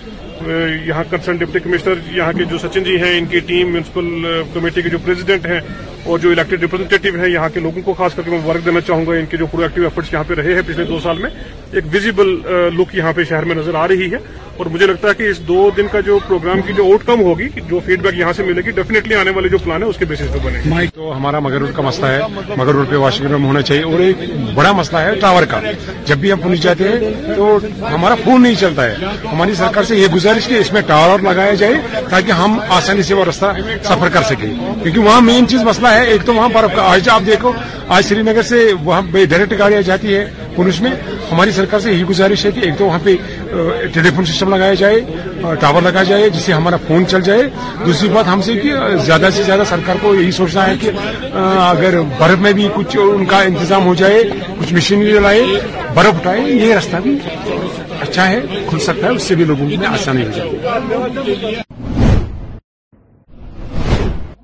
[0.53, 4.09] یہاں کنسرن ڈپٹی کمشنر یہاں کے جو سچن جی ہیں ان کی ٹیم میونسپل
[4.55, 5.61] کمیٹی کے جو پریزیڈنٹ ہیں
[6.15, 8.81] اور جو الیکٹڈ ریپرزنٹیٹیو ہیں یہاں کے لوگوں کو خاص کر کے میں ورک دینا
[8.87, 11.19] چاہوں گا ان کے جو پرو ایکٹیو ایفرٹس یہاں پہ رہے ہیں پچھلے دو سال
[11.23, 11.31] میں
[11.73, 12.29] ایک ویزیبل
[12.79, 14.17] لک یہاں پہ شہر میں نظر آ رہی ہے
[14.57, 17.21] اور مجھے لگتا ہے کہ اس دو دن کا جو پروگرام کی جو آؤٹ کم
[17.23, 19.97] ہوگی جو فیڈ بیک یہاں سے ملے گی ڈیفینیٹلی آنے والے جو پلان ہے اس
[19.99, 22.21] کے پہ بنے گی تو ہمارا مگر روڈ کا مسئلہ ہے
[22.57, 24.17] مگر روڈ پہ واشنگ روم ہونا چاہیے اور ایک
[24.55, 25.61] بڑا مسئلہ ہے ٹاور کا
[26.07, 27.57] جب بھی ہم پولیس جاتے ہیں تو
[27.95, 28.95] ہمارا فون نہیں چلتا ہے
[29.33, 33.03] ہماری سرکار سے یہ گزار گزارش اس میں ٹاور اور لگایا جائے تاکہ ہم آسانی
[33.03, 33.47] سے وہ راستہ
[33.85, 34.51] سفر کر سکیں
[34.83, 37.53] کیونکہ وہاں مین چیز مسئلہ ہے ایک تو وہاں برف آج آپ دیکھو
[37.97, 40.25] آج سری نگر سے وہاں پہ ڈائریکٹ گاڑیاں جاتی ہے
[40.57, 40.91] پولیس میں
[41.33, 43.15] ہماری سرکار سے یہی گزارش ہے کہ ایک تو وہاں پہ
[43.95, 45.01] ٹیلی فون سسٹم لگایا جائے
[45.61, 47.43] ٹاور لگایا جائے جس سے ہمارا فون چل جائے
[47.87, 48.75] دوسری بات ہم سے کہ
[49.07, 50.91] زیادہ سے زیادہ سرکار کو یہی سوچنا ہے کہ
[51.69, 54.23] اگر برف میں بھی کچھ ان کا انتظام ہو جائے
[54.61, 55.45] کچھ مشینری لائے
[55.95, 57.19] برف اٹھائے یہ راستہ بھی
[58.03, 60.85] اچھا ہے ہے کھل سکتا اس سے بھی لوگوں آسانی جائے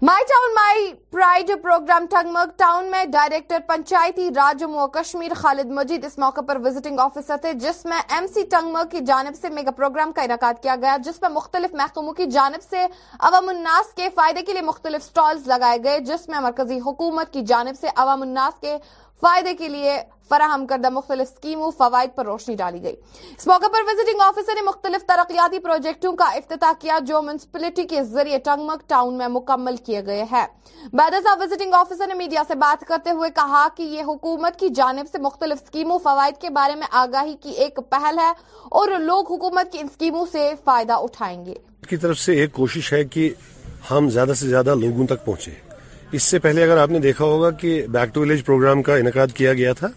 [0.08, 5.70] my town my pride programme Tangmarg town میں ڈائریکٹر پنچایتی راج جموں و کشمیر خالد
[5.72, 9.48] مجید اس موقع پر وزٹنگ آفیسر تھے جس میں ایم سی ٹنگمرگ کی جانب سے
[9.58, 12.84] میگا پروگرام کا انعقاد کیا گیا جس میں مختلف محکموں کی جانب سے
[13.28, 17.42] عوام الناس کے فائدے کے لیے مختلف سٹالز لگائے گئے جس میں مرکزی حکومت کی
[17.54, 18.76] جانب سے عوام الناس کے
[19.22, 19.96] فائدے کے لیے
[20.28, 22.94] فراہم کردہ مختلف اسکیموں فوائد پر روشنی ڈالی گئی
[23.36, 28.38] اس موقع پر آفیسر نے مختلف ترقیاتی پروجیکٹوں کا افتتاح کیا جو میونسپلٹی کے ذریعے
[28.48, 30.44] ٹنگمک ٹاؤن میں مکمل کیے گئے ہیں
[30.98, 35.12] باد وزٹنگ آفیسر نے میڈیا سے بات کرتے ہوئے کہا کہ یہ حکومت کی جانب
[35.12, 38.30] سے مختلف اسکیموں فوائد کے بارے میں آگاہی کی ایک پہل ہے
[38.80, 41.54] اور لوگ حکومت کی ان اسکیموں سے فائدہ اٹھائیں گے
[41.88, 43.32] کی طرف سے ایک کوشش ہے کہ
[43.90, 45.50] ہم زیادہ سے زیادہ لوگوں تک پہنچے
[46.16, 49.28] اس سے پہلے اگر آپ نے دیکھا ہوگا کہ بیک ٹو ولیج پروگرام کا انعقاد
[49.34, 49.88] کیا گیا تھا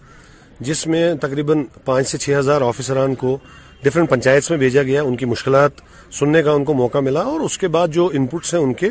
[0.68, 3.38] جس میں تقریباً پانچ سے چھ ہزار آفیسران کو
[3.84, 5.82] ڈفرینٹ پنچایت میں بھیجا گیا ان کی مشکلات
[6.20, 8.74] سننے کا ان کو موقع ملا اور اس کے بعد جو ان پٹس ہیں ان
[8.74, 8.90] کے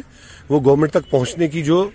[0.48, 1.88] وہ گورنمنٹ تک پہنچنے کی جو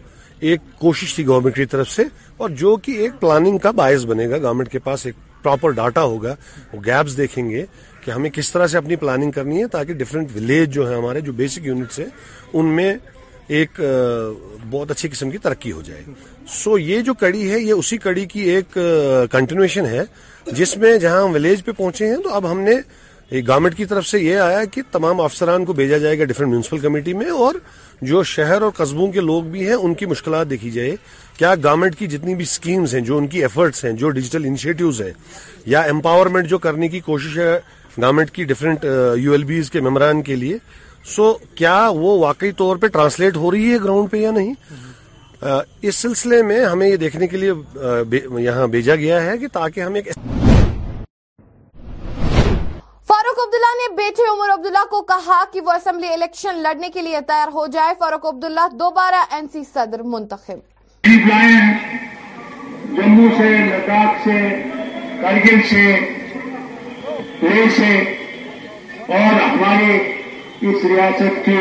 [0.49, 2.03] ایک کوشش تھی گورنمنٹ کی طرف سے
[2.41, 6.03] اور جو کہ ایک پلاننگ کا باعث بنے گا گورنمنٹ کے پاس ایک پراپر ڈاٹا
[6.03, 6.35] ہوگا
[6.73, 7.63] وہ گیپس دیکھیں گے
[8.03, 11.21] کہ ہمیں کس طرح سے اپنی پلاننگ کرنی ہے تاکہ ڈفرینٹ ولیج جو ہے ہمارے
[11.21, 12.07] جو بیسک یونٹس ہیں
[12.53, 12.93] ان میں
[13.57, 13.79] ایک
[14.71, 16.01] بہت اچھی قسم کی ترقی ہو جائے
[16.53, 18.77] سو یہ جو کڑی ہے یہ اسی کڑی کی ایک
[19.31, 20.01] کنٹینویشن ہے
[20.57, 22.75] جس میں جہاں ہم ولیج پہ پہنچے ہیں تو اب ہم نے
[23.47, 26.77] گورنمنٹ کی طرف سے یہ آیا کہ تمام افسران کو بھیجا جائے گا ڈفرینٹ میونسپل
[26.85, 27.55] کمیٹی میں اور
[28.11, 30.95] جو شہر اور قصبوں کے لوگ بھی ہیں ان کی مشکلات دیکھی جائے
[31.37, 34.89] کیا گورنمنٹ کی جتنی بھی سکیمز ہیں جو ان کی ایفرٹس ہیں جو ڈیجیٹل انیشیٹیو
[35.01, 35.11] ہیں
[35.75, 37.51] یا امپاورمنٹ جو کرنے کی کوشش ہے
[37.97, 38.85] گورنمنٹ کی ڈفرینٹ
[39.19, 40.57] یو ایل بیز کے ممبران کے لیے
[41.15, 44.53] سو کیا وہ واقعی طور پہ ٹرانسلیٹ ہو رہی ہے گراؤنڈ پہ یا نہیں
[45.87, 49.93] اس سلسلے میں ہمیں یہ دیکھنے کے لیے یہاں بھیجا گیا ہے کہ تاکہ ہم
[49.95, 50.09] ایک
[53.09, 57.21] فاروق عبداللہ نے بیٹھے عمر عبداللہ کو کہا کہ وہ اسمبلی الیکشن لڑنے کے لیے
[57.27, 61.07] تیار ہو جائے فاروق عبداللہ دوبارہ این سی صدر منتخب
[62.97, 64.39] جموں سے لداخ سے
[65.21, 67.95] کرگل سے سے
[69.09, 69.97] اور ہمارے
[70.67, 71.57] اس ریاست کے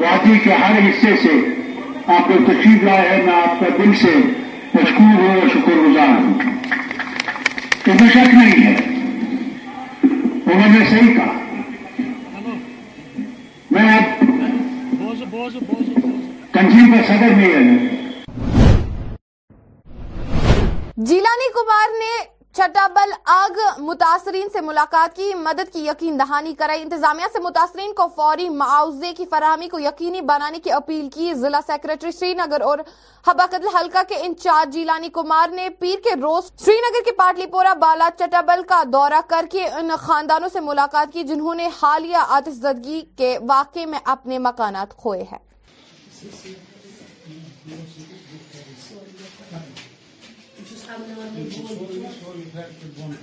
[0.00, 1.32] وادی کے ہر حصے سے
[2.12, 4.14] آپ کو تشریف لائے ہے میں آپ کا دل سے
[4.74, 6.32] مشکور ہوں اور شکر گزار ہوں
[7.84, 8.74] تو شک نہیں ہے
[10.04, 11.36] انہوں نے صحیح کہا
[13.70, 14.26] میں آپ
[16.56, 18.26] کنجیو کا صدر نہیں ہے
[21.08, 22.10] جیلانی کمار نے
[22.58, 27.92] چھٹا بل آگ متاثرین سے ملاقات کی مدد کی یقین دہانی کرائی انتظامیہ سے متاثرین
[27.96, 32.60] کو فوری معاوضے کی فراہمی کو یقینی بنانے کی اپیل کی ضلع سیکرٹری شری نگر
[32.70, 32.78] اور
[33.26, 37.46] حبا قدل حلقہ کے انچارج جیلانی کمار نے پیر کے روز شری نگر کے پاٹلی
[37.52, 41.68] پورا بالا چٹا بل کا دورہ کر کے ان خاندانوں سے ملاقات کی جنہوں نے
[41.82, 45.24] حالیہ زدگی کے واقعے میں اپنے مکانات کھوئے
[52.58, 53.20] ناظرین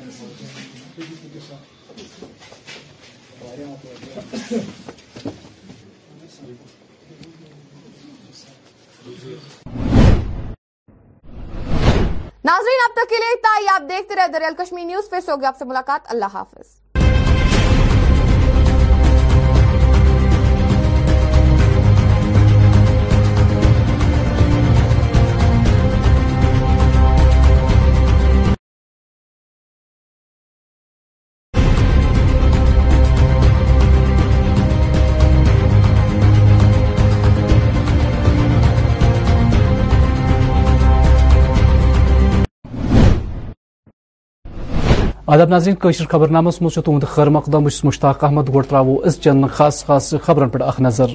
[12.84, 15.66] اب تک کے لیے ہی آپ دیکھتے رہے دریال کشمیر نیوز پھر ہوگی آپ سے
[15.66, 16.80] ملاقات اللہ حافظ
[45.28, 50.14] ادب نظری قشر خبرنامس تہد خیر مقدم بس مشتاق احمد گو از چین خاص خاص
[50.26, 51.08] خبرن پہ اخ نظر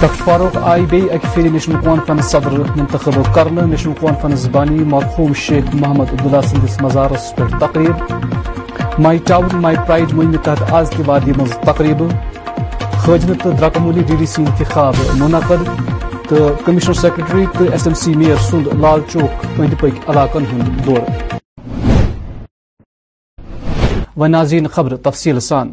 [0.00, 5.32] ڈاکٹر فاروق آئی بی اکہ پھر نیشنل کانفرنس صدر منتخب کر نیشنل کانفرنس بانی مرحوم
[5.46, 11.32] شیخ محمد عبداللہ سندس مزارس پہ تقریب مائی ٹاؤن مائی پرائڈ مہم تحت آز وادی
[11.38, 12.02] مز تقریب
[13.06, 15.96] حاجم تو درکمولی ڈی ڈی سی انتخاب منعقد
[16.28, 16.36] تو
[16.66, 20.44] کمشنر سیکرٹری تو ایس ایم سی میئر سند لال چوک ادی پکی علاقن
[20.86, 21.00] دور
[24.20, 25.68] و ناظرین خبر تفصیل سان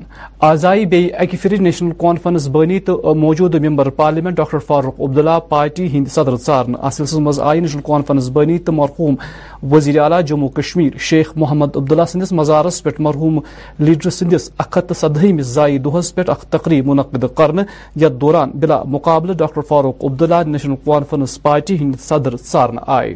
[0.48, 5.88] آزائی بی اکی پھر نیشنل کانفرنس بانی تو موجود member parliament doctor Farooq Abdullah party
[5.94, 9.16] ہند صدر انلسل مز آئی نیشنل کانفرنس بانی تو مرحوم
[9.72, 13.40] وزیر اعلیٰ جموں کشمیر شیخ محمد عبداللہ سندس مزارس پہ مرحوم
[13.80, 15.72] لیڈر سندس سخت صدہم زائ
[16.50, 17.62] تقریب منعقد کرنے
[18.04, 22.36] یتھ دوران بلا مقابلہ doctor Farooq Abdullah national conference party ہند صدر
[22.98, 23.16] آئے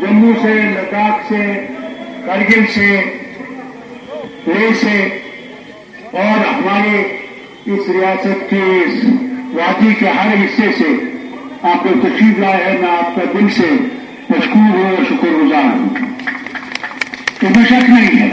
[0.00, 1.42] جموں سے لداخ سے
[2.28, 2.86] کرگل سے
[4.46, 4.96] لے سے
[6.22, 6.96] اور ہمارے
[7.74, 8.64] اس ریاست کے
[9.60, 10.88] ہر حصے سے
[11.70, 13.70] آپ کو تشریف لائے ہے میں آپ کا دل سے
[14.28, 15.88] مشکور ہوں اور شکر گزار ہوں
[17.40, 18.30] تو میں شک نہیں ہے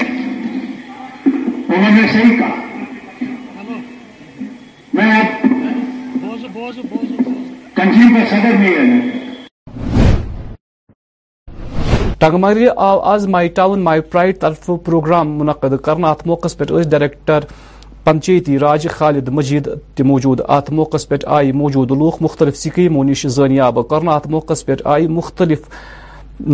[1.28, 3.74] انہوں نے صحیح کہا
[5.00, 5.44] میں آپ
[7.80, 9.24] کنجی کا صدر بھی ہے
[12.26, 17.44] سنگمرے آو آز مائی ٹاؤن مائی پرائڈ طرف پروگرام منعقد کرنا ات موقع پہ ڈائریکٹر
[18.04, 19.70] پنچیتی راج خالد مجید
[20.12, 24.76] موجود ات موقع پہ آئی موجود لوگ مختلف سکیموں نش زنیاب کرنا ات موقع پہ
[24.96, 25.70] آئی مختلف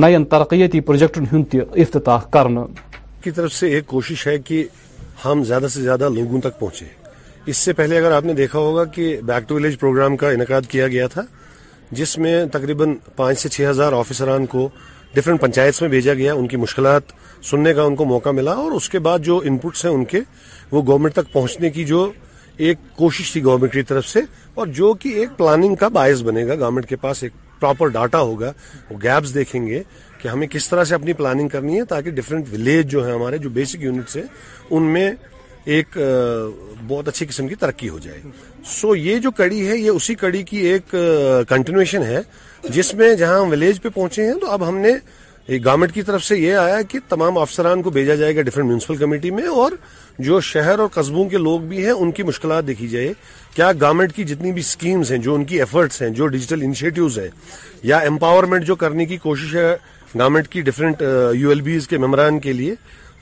[0.02, 2.64] نین ترقیتی پروجیکٹن تہ افتتاح کرنا
[3.24, 4.64] کی طرف سے ایک کوشش ہے کہ
[5.26, 6.86] ہم زیادہ سے زیادہ لوگوں تک پہنچے
[7.50, 10.68] اس سے پہلے اگر آپ نے دیکھا ہوگا کہ بیک ٹو ولیج پروگرام کا انعقاد
[10.72, 11.22] کیا گیا تھا
[12.02, 14.70] جس میں تقریباً پانچ سے چھ ہزار آفیسران کو
[15.14, 17.12] ڈفرینٹ پنچایتس میں بھیجا گیا ان کی مشکلات
[17.50, 20.20] سننے کا ان کو موقع ملا اور اس کے بعد جو پٹس ہیں ان کے
[20.72, 22.12] وہ گورنمنٹ تک پہنچنے کی جو
[22.68, 24.20] ایک کوشش تھی گورنمنٹ کی طرف سے
[24.60, 28.20] اور جو کہ ایک پلاننگ کا باعث بنے گا گورنمنٹ کے پاس ایک پراپر ڈاٹا
[28.30, 28.52] ہوگا
[28.90, 29.82] وہ گیپس دیکھیں گے
[30.22, 33.38] کہ ہمیں کس طرح سے اپنی پلاننگ کرنی ہے تاکہ ڈفرینٹ ولیج جو ہیں ہمارے
[33.46, 34.24] جو بیسک یونٹس ہیں
[34.70, 35.10] ان میں
[35.76, 35.98] ایک
[36.88, 38.20] بہت اچھی قسم کی ترقی ہو جائے
[38.70, 40.96] سو یہ جو کڑی ہے یہ اسی کڑی کی ایک
[41.50, 42.20] کنٹینویشن ہے
[42.74, 44.92] جس میں جہاں ہم ولیج پہ پہنچے ہیں تو اب ہم نے
[45.66, 48.96] گورنمنٹ کی طرف سے یہ آیا کہ تمام افسران کو بھیجا جائے گا ڈفرینٹ میونسپل
[48.98, 49.72] کمیٹی میں اور
[50.20, 53.14] جو شہر اور قصبوں کے لوگ بھی ہیں ان کی مشکلات دیکھی جائے
[53.56, 56.62] کیا گورنمنٹ کی جتنی بھی سکیمز ہیں جو ان کی ایفرٹس ہیں جو ڈیجیٹل
[57.18, 57.28] ہیں
[57.84, 59.76] یا امپاورمنٹ جو کرنے کی کوشش ہے
[60.16, 61.02] گورنمنٹ کی ڈفرینٹ
[61.38, 62.74] یو ایل بیز کے ممبران کے لیے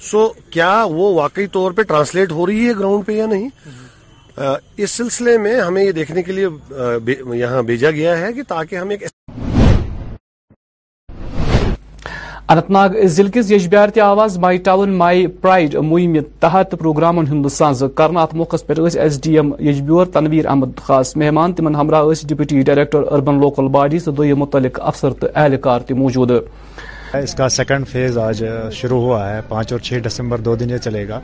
[0.09, 3.49] سو کیا وہ واقعی طور پہ ٹرانسلیٹ ہو رہی ہے گراؤنڈ پہ یا نہیں
[4.39, 6.47] اس سلسلے میں ہمیں یہ دیکھنے کے لیے
[7.37, 9.03] یہاں بھیجا گیا ہے کہ تاکہ ہم ایک
[12.51, 16.13] اننت ناگ ضلع کس یجبیارتی آواز مائی ٹاؤن مائی پرائڈ مہم
[16.45, 21.75] تحت پروگرامن ساز کرنا موقع پر S D M یجبیور Tanveer Ahmad خاص مہمان تمام
[21.77, 23.97] ہمراہ deputy director urban local body
[24.43, 25.79] متعلق افسر اہلکار
[27.13, 27.21] ہے
[29.49, 31.17] پانچ اور چھ دسمبر دو دن یہ چلے گا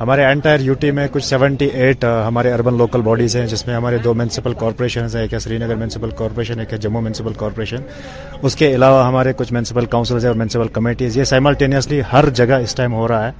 [0.00, 3.74] ہمارے انٹائر یو ٹی میں کچھ سیونٹی ایٹ ہمارے اربن لوکل باڈیز ہیں جس میں
[3.74, 7.32] ہمارے دو میونسپل کارپوریشنز ہیں ایک ہے سری نگر میونسپل کارپوریشن ایک ہے جموں میونسپل
[7.38, 7.82] کارپوریشن
[8.46, 12.58] اس کے علاوہ ہمارے کچھ میونسپل کاؤنسلز ہیں اور میونسپل کمیٹیز یہ سائملٹینیسلی ہر جگہ
[12.62, 13.32] اس ٹائم ہو رہا ہے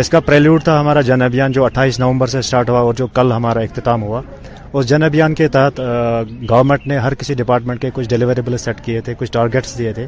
[0.00, 3.06] اس کا پریلیوڈ تھا ہمارا جن ابھیان جو اٹھائیس نومبر سے اسٹارٹ ہوا اور جو
[3.14, 4.22] کل ہمارا اختتام ہوا
[4.72, 5.78] اس جن ابھیان کے تحت
[6.50, 10.06] گورنمنٹ نے ہر کسی ڈپارٹمنٹ کے کچھ ڈیلیوریبل سیٹ کیے تھے کچھ ٹارگیٹس دیے تھے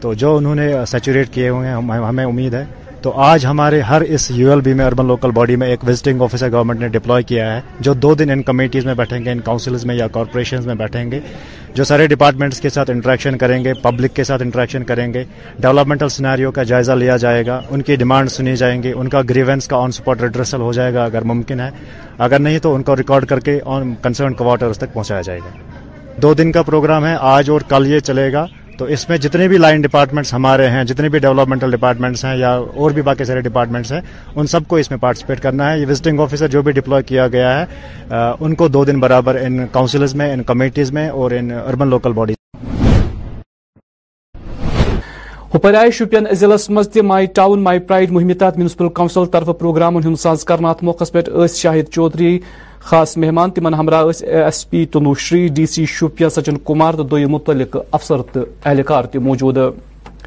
[0.00, 2.64] تو جو انہوں نے سیچوریٹ کیے ہوئے ہیں ہمیں امید ہے
[3.04, 6.20] تو آج ہمارے ہر اس یو ایل بی میں اربن لوکل باڈی میں ایک وزٹنگ
[6.22, 9.40] آفیسر گورنمنٹ نے ڈپلوائے کیا ہے جو دو دن ان کمیٹیز میں بیٹھیں گے ان
[9.44, 11.18] کاؤنسلز میں یا کارپوریشنز میں بیٹھیں گے
[11.74, 15.24] جو سارے ڈپارٹمنٹس کے ساتھ انٹریکشن کریں گے پبلک کے ساتھ انٹریکشن کریں گے
[15.58, 19.20] ڈیولپمنٹل سیناریو کا جائزہ لیا جائے گا ان کی ڈیمانڈ سنی جائیں گے ان کا
[19.30, 21.70] گریونس کا آن سپورٹ ریڈرسل ہو جائے گا اگر ممکن ہے
[22.28, 25.56] اگر نہیں تو ان کو ریکارڈ کر کے آن کنسرن کوارٹرس تک پہنچایا جائے گا
[26.22, 28.46] دو دن کا پروگرام ہے آج اور کل یہ چلے گا
[28.78, 32.50] تو اس میں جتنے بھی لائن ڈپارٹمنٹس ہمارے ہیں جتنے بھی ڈیولپمنٹل ڈپارٹمنٹس ہیں یا
[32.74, 34.00] اور بھی باقی سارے ڈپارٹمنٹس ہیں
[34.34, 37.26] ان سب کو اس میں پارٹیسپیٹ کرنا ہے یہ وزٹنگ آفیسر جو بھی ڈپلوائے کیا
[37.34, 37.64] گیا ہے
[38.40, 42.12] ان کو دو دن برابر ان کاؤنسلز میں ان کمیٹیز میں اور ان اربن لوکل
[42.20, 42.32] باڈی
[45.78, 50.82] آئے شوپین ضلع میں مائی ٹاؤن مائی پرائڈ تحت میونسپل کونسل طرف پروگرامن ساز ات
[50.82, 52.38] موقع پہ شاہد چودھری
[52.88, 54.84] خاص مہمان تمن ہمراہ S P
[55.26, 59.58] Tanushree D C Shopian Sachin Kumar تو متعلق افسر تو اہلکار موجود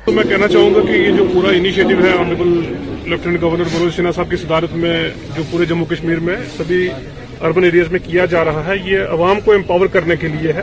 [0.05, 2.49] تو میں کہنا چاہوں گا کہ یہ جو پورا انیشیٹو ہے honourable
[3.11, 4.95] lieutenant governor Manoj Sinha صاحب کی صدارت میں
[5.35, 6.87] جو پورے جموں کشمیر میں سبھی
[7.47, 10.61] اربن ایریاز میں کیا جا رہا ہے یہ عوام کو امپاور کرنے کے لیے ہے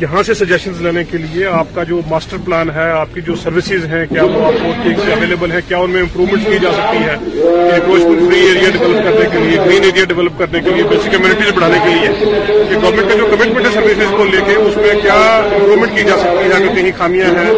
[0.00, 3.34] یہاں سے سجیشنز لینے کے لیے آپ کا جو ماسٹر پلان ہے آپ کی جو
[3.42, 7.78] سروسز ہیں کیا وہاں سے اویلیبل ہیں کیا ان میں امپرومنٹ کی جا سکتی ہے
[7.86, 11.52] روز فری ایریا ڈیولپ کرنے کے لیے گرین ایریا ڈیولپ کرنے کے لیے بیسک کمیونٹیز
[11.54, 12.12] بڑھانے کے لیے
[12.70, 16.04] کہ گورنمنٹ کا جو کمٹمنٹ ہے سروسز کو لے کے اس میں کیا امپرومنٹ کی
[16.08, 17.50] جا سکتی ہے اگر کہیں خامیاں ہیں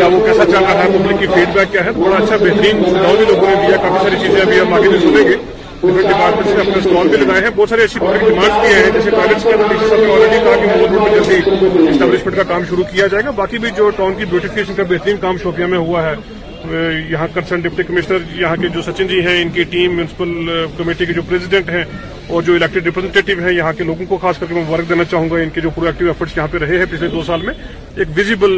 [0.00, 2.82] یا وہ کیسا چاہ رہا ہے پبلک کی فیڈ بیک کیا ہے تھوڑا اچھا بہترین
[2.82, 5.36] بہت بھی لوگوں نے دیا کافی ساری چیزیں ابھی ہم آگے بھی سنیں گے
[5.80, 8.82] ڈفرنٹ ڈپارٹمنٹ نے اپنے اسٹال بھی لگائے ہیں بہت ساری ایسی پبلک ڈیمانڈ بھی ہیں
[8.92, 13.24] جیسے جس کے اندر نے آلریڈی کہا کہ جلدی اسٹیبلشمنٹ کا کام شروع کیا جائے
[13.24, 16.14] گا باقی بھی جو ٹاؤن کی بیوٹیفکیشن کا بہترین کام شوپیاں میں ہوا ہے
[17.10, 21.06] یہاں کنسرن ڈپٹی کمشنر یہاں کے جو سچن جی ہیں ان کی ٹیم میونسپل کمیٹی
[21.06, 21.84] کے جو پریزیڈنٹ ہیں
[22.34, 25.04] اور جو الیکٹڈ ریپرزینٹیو ہیں یہاں کے لوگوں کو خاص کر کے میں ورک دینا
[25.10, 27.42] چاہوں گا ان کے جو پرو ایکٹیو ایفرٹ یہاں پہ رہے ہیں پچھلے دو سال
[27.42, 27.54] میں
[27.96, 28.50] ایک ویزیبل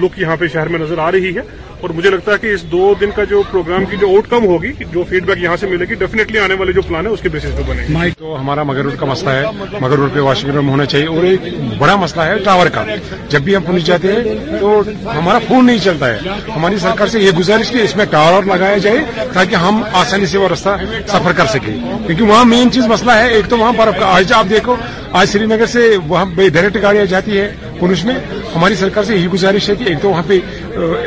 [0.00, 1.40] لک uh, یہاں پہ شہر میں نظر آ رہی ہے
[1.82, 4.44] اور مجھے لگتا ہے کہ اس دو دن کا جو پروگرام کی جو آؤٹ کم
[4.46, 5.84] ہوگی جو فیڈ بیک یہاں سے ملے
[6.32, 9.30] گی آنے والے جو پلان ہے اس کے بنے گی ہمارا مگر روڈ کا مسئلہ
[9.36, 11.42] ہے مگر روڈ پہ واشنگ روم ہونا چاہیے اور ایک
[11.78, 12.84] بڑا مسئلہ ہے ٹاور کا
[13.28, 14.74] جب بھی ہم پنچ جاتے ہیں تو
[15.18, 18.76] ہمارا فون نہیں چلتا ہے ہماری سرکار سے یہ گزارش کی اس میں ٹاور لگایا
[18.86, 20.76] جائے تاکہ ہم آسانی سے وہ راستہ
[21.12, 21.72] سفر کر سکیں
[22.06, 24.76] کیونکہ وہاں مین چیز مسئلہ ہے ایک تو وہاں برف کا آپ دیکھو
[25.20, 28.14] آج سری نگر سے وہاں ڈائریکٹ گاڑیاں جاتی ہے پولیس میں
[28.54, 30.38] ہماری سرکار سے یہی گزارش ہے کہ ایک تو وہاں پہ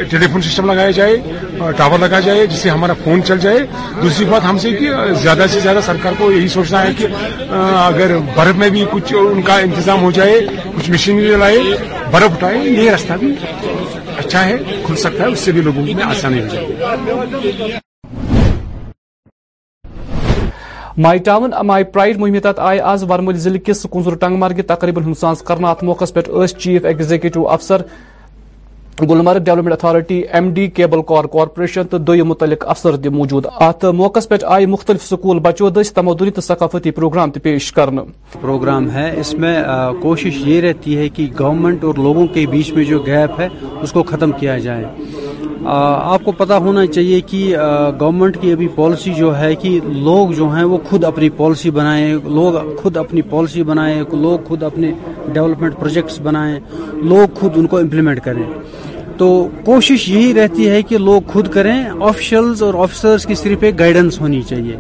[0.10, 1.16] ٹیلی فون سسٹم لگایا جائے
[1.78, 3.58] ٹاور لگایا جائے جس سے ہمارا فون چل جائے
[4.02, 4.90] دوسری بات ہم سے کہ
[5.24, 7.08] زیادہ سے زیادہ سرکار کو یہی سوچنا ہے کہ
[7.84, 10.40] اگر برف میں بھی کچھ ان کا انتظام ہو جائے
[10.78, 11.62] کچھ مشینری لائے
[12.12, 13.34] برف اٹھائے یہ راستہ بھی
[14.18, 17.80] اچھا ہے کھل سکتا ہے اس سے بھی لوگوں میں آسانی ہو جائے
[21.02, 25.04] مائی ٹاون مائی پرائڈ مہم تحت آئے آز ورمل ضلع کس کنزر ٹنگ مرگہ تقریباً
[25.04, 25.14] ہن
[25.48, 27.82] کرنا اتھ موقع پہ چیف ایگزیکٹو افسر
[29.02, 34.20] Gulmarg development authority M D cable car corporation تو متعلق افسر تہ موجود ات موقع
[34.30, 38.04] پہ آئی مختلف سکول بچوں تمدنی تو ثقافتی پروگرام پیش کرنا
[38.42, 39.58] پروگرام ہے اس میں
[40.02, 43.48] کوشش یہ رہتی ہے کہ گورنمنٹ اور لوگوں کے بیچ میں جو گیپ ہے
[43.82, 44.86] اس کو ختم کیا جائے
[45.72, 47.42] آپ کو پتہ ہونا چاہیے کہ
[48.00, 52.14] گورنمنٹ کی ابھی پالیسی جو ہے کہ لوگ جو ہیں وہ خود اپنی پالیسی بنائیں
[52.36, 54.92] لوگ خود اپنی پالیسی بنائیں لوگ خود اپنے
[55.34, 56.60] ڈیولپمنٹ پروجیکٹس بنائیں
[57.10, 58.44] لوگ خود ان کو امپلیمنٹ کریں
[59.18, 59.28] تو
[59.66, 64.20] کوشش یہی رہتی ہے کہ لوگ خود کریں آفیشلز اور آفیسرز کی صرف ایک گائیڈنس
[64.22, 64.76] ہونی چاہیے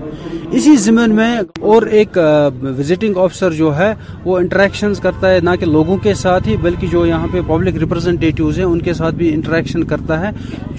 [0.57, 1.29] اسی زمین میں
[1.73, 2.17] اور ایک
[2.77, 3.93] وزٹنگ آفیسر جو ہے
[4.25, 7.77] وہ انٹریکشنز کرتا ہے نہ کہ لوگوں کے ساتھ ہی بلکہ جو یہاں پہ پبلک
[7.83, 10.31] ریپرزنٹیٹیوز ہیں ان کے ساتھ بھی انٹریکشن کرتا ہے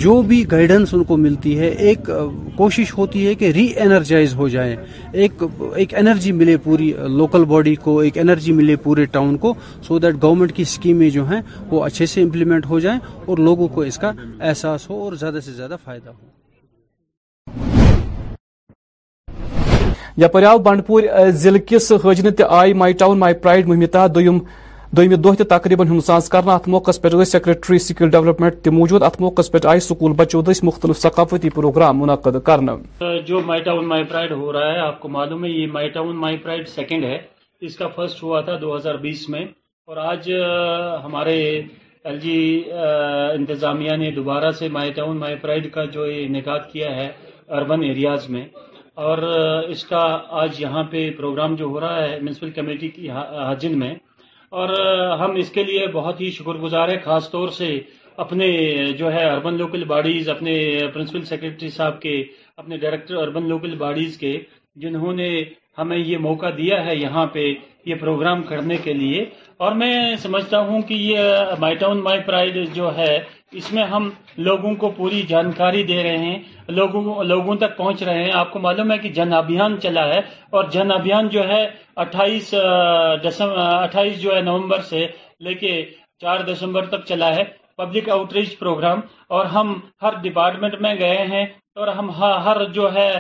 [0.03, 2.11] جو بھی گائیڈنس ان کو ملتی ہے ایک
[2.57, 4.75] کوشش ہوتی ہے کہ ری اینرجائز ہو جائیں
[5.23, 9.53] ایک انرجی ملے پوری لوکل باڈی کو ایک انرجی ملے پورے ٹاؤن کو
[9.87, 11.41] سو دیٹ گورنمنٹ کی اسکیمیں جو ہیں
[11.71, 14.11] وہ اچھے سے امپلیمنٹ ہو جائیں اور لوگوں کو اس کا
[14.49, 16.33] احساس ہو اور زیادہ سے زیادہ فائدہ ہو
[20.23, 21.03] یا مائی بنڈ پور
[21.43, 21.59] ضلع
[24.97, 29.03] دومہ دہ تہ تقریباً ہند ساز کرنا ات موقع پہ سیکرٹری سکل ڈیولپمنٹ تہ موجود
[29.03, 32.75] ات موقع پہ آئے سکول بچو دس مختلف ثقافتی پروگرام منعقد کرنا
[33.27, 36.17] جو مائی ٹاؤن مائی پرائڈ ہو رہا ہے آپ کو معلوم ہے یہ my town
[36.25, 37.19] my pride second ہے
[37.69, 39.45] اس کا فرسٹ ہوا تھا دو ہزار بیس میں
[39.89, 40.31] اور آج
[41.05, 41.35] ہمارے
[42.05, 42.39] ایل جی
[43.37, 47.09] انتظامیہ نے دوبارہ سے مائی ٹاؤن مائی پرائڈ کا جو انعقاد کیا ہے
[47.59, 48.47] اربن ایریاز میں
[49.07, 49.19] اور
[49.75, 50.07] اس کا
[50.43, 53.95] آج یہاں پہ پروگرام جو ہو رہا ہے میونسپل کمیٹی کی حاجن میں
[54.61, 54.69] اور
[55.21, 57.69] ہم اس کے لیے بہت ہی شکر گزار ہیں خاص طور سے
[58.25, 58.47] اپنے
[58.99, 60.53] جو ہے اربن لوکل باڈیز اپنے
[60.95, 62.13] پرنسپل سیکرٹری صاحب کے
[62.61, 64.33] اپنے ڈائریکٹر اربن لوکل باڈیز کے
[64.83, 65.29] جنہوں نے
[65.79, 67.47] ہمیں یہ موقع دیا ہے یہاں پہ
[67.91, 69.25] یہ پروگرام کرنے کے لیے
[69.65, 69.93] اور میں
[70.27, 73.13] سمجھتا ہوں کہ یہ مائی ٹاؤن مائی پرائڈ جو ہے
[73.61, 74.09] اس میں ہم
[74.47, 76.39] لوگوں کو پوری جانکاری دے رہے ہیں
[77.31, 80.19] لوگوں تک پہنچ رہے ہیں آپ کو معلوم ہے کہ جن ابھیان چلا ہے
[80.57, 81.63] اور جن ابھیان جو ہے
[82.05, 85.07] اٹھائیس اٹھائیس جو ہے نومبر سے
[85.49, 85.71] لے کے
[86.23, 87.45] چار دسمبر تک چلا ہے
[87.83, 89.01] پبلک آؤٹریچ پروگرام
[89.37, 91.45] اور ہم ہر ڈپارٹمنٹ میں گئے ہیں
[91.81, 92.11] اور ہم
[92.45, 93.11] ہر جو ہے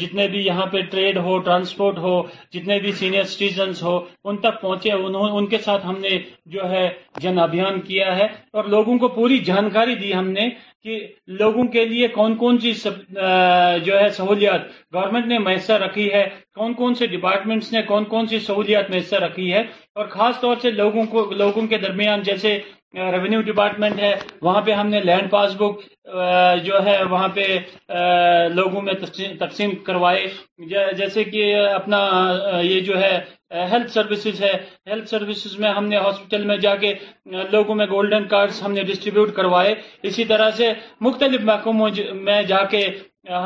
[0.00, 2.12] جتنے بھی یہاں پہ ٹریڈ ہو ٹرانسپورٹ ہو
[2.52, 3.96] جتنے بھی سینئر سٹیزنز ہو
[4.28, 4.90] ان تک پہنچے
[5.36, 6.18] ان کے ساتھ ہم نے
[6.54, 6.88] جو ہے
[7.22, 8.24] جن ابھیان کیا ہے
[8.56, 10.48] اور لوگوں کو پوری جانکاری دی ہم نے
[10.82, 10.98] کہ
[11.40, 12.72] لوگوں کے لیے کون کون سی
[13.86, 16.24] جو ہے سہولیات گورنمنٹ نے میسر رکھی ہے
[16.58, 19.62] کون کون سے ڈپارٹمنٹس نے کون کون سی سہولیات میسر رکھی ہے
[19.96, 22.58] اور خاص طور سے لوگوں کو لوگوں کے درمیان جیسے
[22.94, 25.82] ریونیو ڈپارٹمنٹ ہے وہاں پہ ہم نے لینڈ پاس بک
[26.64, 27.46] جو ہے وہاں پہ
[28.54, 28.92] لوگوں میں
[29.40, 30.26] تقسیم کروائے
[30.98, 31.98] جیسے کہ اپنا
[32.62, 33.18] یہ جو ہے
[33.70, 34.52] ہیلتھ سروسز ہے
[34.90, 36.92] ہیلتھ سروسز میں ہم نے ہاسپٹل میں جا کے
[37.52, 39.74] لوگوں میں گولڈن کارڈز ہم نے ڈسٹریبیوٹ کروائے
[40.10, 40.72] اسی طرح سے
[41.06, 41.88] مختلف محکموں
[42.26, 42.86] میں جا کے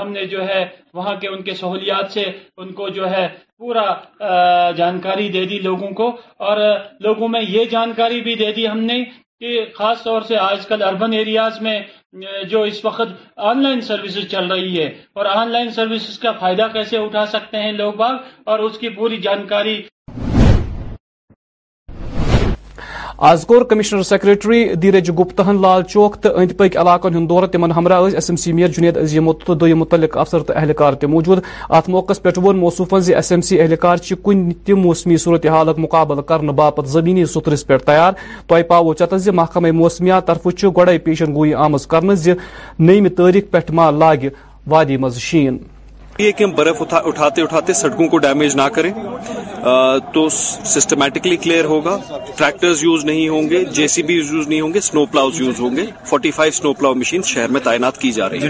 [0.00, 0.64] ہم نے جو ہے
[0.94, 2.24] وہاں کے ان کے سہولیات سے
[2.62, 3.26] ان کو جو ہے
[3.58, 6.08] پورا جانکاری دے دی لوگوں کو
[6.48, 6.58] اور
[7.06, 9.02] لوگوں میں یہ جانکاری بھی دے دی ہم نے
[9.44, 11.78] کہ خاص طور سے آج کل اربن ایریاز میں
[12.50, 13.08] جو اس وقت
[13.50, 14.86] آن لائن سروسز چل رہی ہے
[15.18, 18.14] اور آن لائن سروسز کا فائدہ کیسے اٹھا سکتے ہیں لوگ باغ
[18.50, 19.76] اور اس کی پوری جانکاری
[23.22, 26.28] آز کور کمشنر سیکرٹری دیرج گپتہن لال چوک تو
[26.62, 30.42] اد ہند دور تمن ہمراہ S M C mayor Junaid Azim تو دم متعلق افسر
[30.46, 31.38] تو اہلکار تہ موجود
[31.68, 36.22] ات موقع پہ ووصوفن زی ایس ایم سی اہلکار کن تہ موسمی صورت حالت مقابل
[36.28, 38.12] کرنے باپت زمینی سترس پہ تیار
[38.46, 40.46] تہ پاو چتس زی محکمہ موسمیات طرف
[40.76, 41.52] گوڑے پیشن گوئی
[41.90, 42.32] کرنے زی
[42.88, 44.26] نیم تاریخ پہ ما لاگ
[44.70, 45.58] وادی مز شین
[46.18, 48.90] یہ کہ ہم برف اٹھاتے اٹھاتے سڑکوں کو ڈیمیج نہ کریں
[50.12, 51.96] تو سسٹمیٹکلی کلیئر ہوگا
[52.36, 55.60] ٹریکٹرز یوز نہیں ہوں گے جے سی بیز یوز نہیں ہوں گے سنو پلاؤز یوز
[55.60, 58.48] ہوں گے فورٹی فائیو پلاؤ مشین شہر میں تعینات کی جا رہی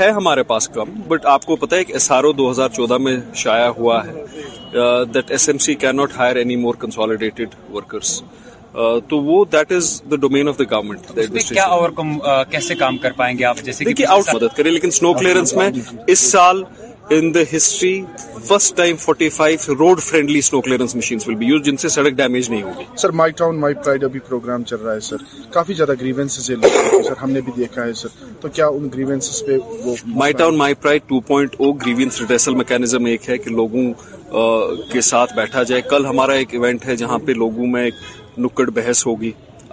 [0.00, 4.00] ہے ہمارے پاس کم بٹ آپ کو پتا ہے دو ہزار چودہ میں شائع ہوا
[4.06, 8.20] ہے that S M C can not hire any more consolidated workers
[9.08, 11.54] تو that is the domain of the government
[12.50, 15.70] کیسے کام کر پائیں گے آپ جیسے آؤٹ مدد کریں لیکن سنو میں
[16.06, 16.62] اس سال
[17.12, 18.00] in the history
[18.46, 22.12] first time forty five road friendly snow clearance machine will be used جن سے سڑک
[22.16, 25.16] ڈیمیج نہیں ہوگی sir my town my pride ابھی پروگرام چل رہا ہے سر
[25.52, 29.56] کافی زیادہ گریونس سر ہم نے بھی دیکھا ہے سر تو کیا ان گریونس پہ
[29.84, 33.84] وہ my town my pride two point O grievance redressal mechanism ایک ہے کہ لوگوں
[34.92, 38.68] کے ساتھ بیٹھا جائے کل ہمارا ایک ایونٹ ہے جہاں پہ لوگوں میں ایک نکڑ
[38.76, 39.32] بحث ہوگی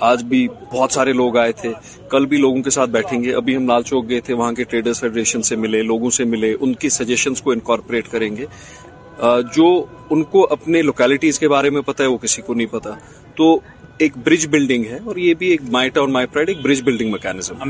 [0.09, 1.71] آج بھی بہت سارے لوگ آئے تھے
[2.11, 4.63] کل بھی لوگوں کے ساتھ بیٹھیں گے ابھی ہم لال چوک گئے تھے وہاں کے
[4.71, 8.45] ٹریڈرز فیڈریشن سے ملے لوگوں سے ملے ان کی سجیشنس کو انکارپوریٹ کریں گے
[9.55, 9.67] جو
[10.15, 12.93] ان کو اپنے لوکیلٹیز کے بارے میں پتا ہے وہ کسی کو نہیں پتا
[13.37, 13.53] تو
[14.05, 17.61] ایک برج بلڈنگ ہے اور یہ بھی ایک مائٹا اور پرائڈ ایک برج بلڈنگ میکینزم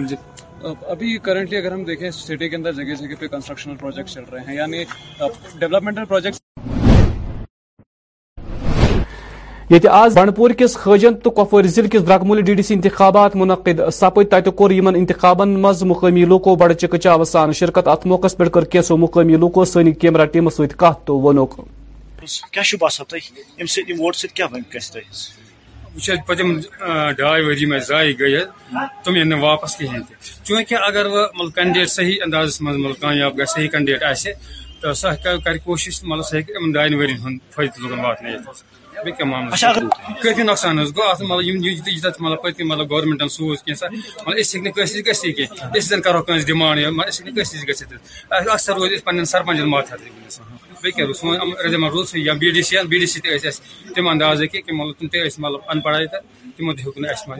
[0.91, 4.43] ابھی کرنٹلی اگر ہم دیکھیں سٹی کے اندر جگہ جگہ پہ کنسٹرکشنل پروجیکٹ چل رہے
[4.47, 4.83] ہیں یعنی
[5.59, 6.40] ڈیولپمنٹل پروجیکٹ
[9.71, 13.79] یہ آز بنڈ کس خجن تو کپور ضلع کس درکمولی ڈی ڈی سی انتخابات منعقد
[13.93, 18.45] سپد تتہ کور ان انتخابن مز مقامی لوکو بڑ چکچا وسان شرکت ات موقع پہ
[18.55, 21.53] کر کیسو مقامی لوکو سنی کیمرہ ٹیم ست کت تو ونک
[22.51, 24.95] کیا باسان تم سم ووٹ سب کیا گھس
[26.07, 26.53] یہ پتم
[27.17, 28.37] ڈائی وری میں ضائع گئی
[29.03, 33.37] تم ان واپس کہین تہ چونکہ اگر وہ مطلب کینڈیڈیٹ صحیح انداز مز مطلب کامیاب
[33.37, 34.29] گھر صحیح کینڈیڈیٹ آسہ
[34.81, 35.15] تو سہ
[35.45, 38.61] کر کوشش مطلب سہ ہیٚکہِ یِمن ڈاین ؤرین فائدہ فٲیدٕ لُکن واتنٲیِتھ
[39.01, 44.51] حظ نقصان اَتھ مطلب گورنمنٹ سوز کی
[52.31, 55.63] بی ڈی سی تہِ ٲسۍ اَسہِ تِم اندازے کہِ کہِ مطلب نہٕ اَسہِ مطلب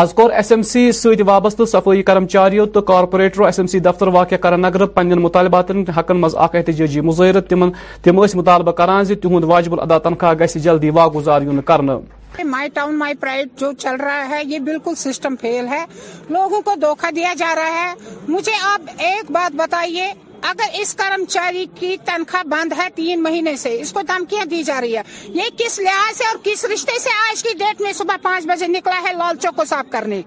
[0.00, 4.08] آز کور ایس ایم سی ست وابست صفائی کرمچاریوں تو کارپوریٹرو ایس ایم سی دفتر
[4.16, 7.68] واقع کرن نگر پن مطالبات حقن مز اخ احتجاجی مظاہر تم
[8.34, 11.40] مطالبہ کران واجب الادا تنخواہ گیس جلدی واگزار
[12.50, 13.14] مائی ٹاؤن مائی
[13.60, 15.84] جو چل رہا ہے یہ بالکل سسٹم فیل ہے
[16.30, 17.92] لوگوں کو دھوکہ دیا جا رہا ہے
[18.28, 20.08] مجھے آپ ایک بات بتائیے
[20.50, 24.80] اگر اس کرمچاری کی تنخواہ بند ہے تین مہینے سے اس کو دھمکیاں دی جا
[24.80, 25.02] رہی ہے
[25.34, 28.66] یہ کس لحاظ سے اور کس رشتے سے آج کی ڈیٹ میں صبح پانچ بجے
[28.76, 30.20] نکلا ہے لال چوک کو صاف کرنے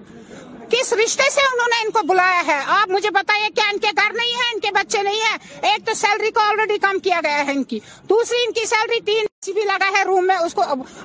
[0.70, 3.90] کس رشتے سے انہوں نے ان کو بلایا ہے آپ مجھے بتائیے کیا ان کے
[3.96, 7.20] گھر نہیں ہے ان کے بچے نہیں ہے ایک تو سیلری کو آلریڈی کم کیا
[7.24, 7.78] گیا ہے ان کی
[8.10, 10.62] دوسری ان کی سیلری تین بھی لگا ہے روم میں اس کو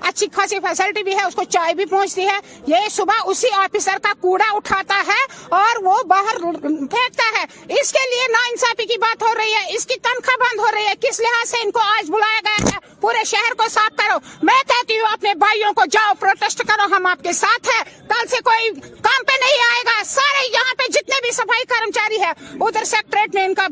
[0.09, 2.37] اچھی خاصی فیسلٹی بھی ہے اس کو چائے بھی پہنچتی ہے
[2.67, 5.17] یہ صبح اسی آفیسر کا کوڑا اٹھاتا ہے
[5.57, 7.43] اور وہ باہر پھینکتا ہے
[7.81, 10.71] اس کے لیے نا انصافی کی بات ہو رہی ہے اس کی تنخواہ بند ہو
[10.75, 13.95] رہی ہے کس لحاظ سے ان کو آج بلایا گیا ہے پورے شہر کو صاف
[14.01, 14.17] کرو
[14.49, 18.27] میں کہتی ہوں اپنے بھائیوں کو جاؤ پروٹیسٹ کرو ہم آپ کے ساتھ ہیں کل
[18.35, 22.19] سے کوئی کام پہ نہیں نہیں آئے گا سارے یہاں پہ جتنے بھی صفائی کرمچاری
[22.21, 22.29] ہے
[22.67, 23.67] ادھر سیکٹریٹ میں ان کا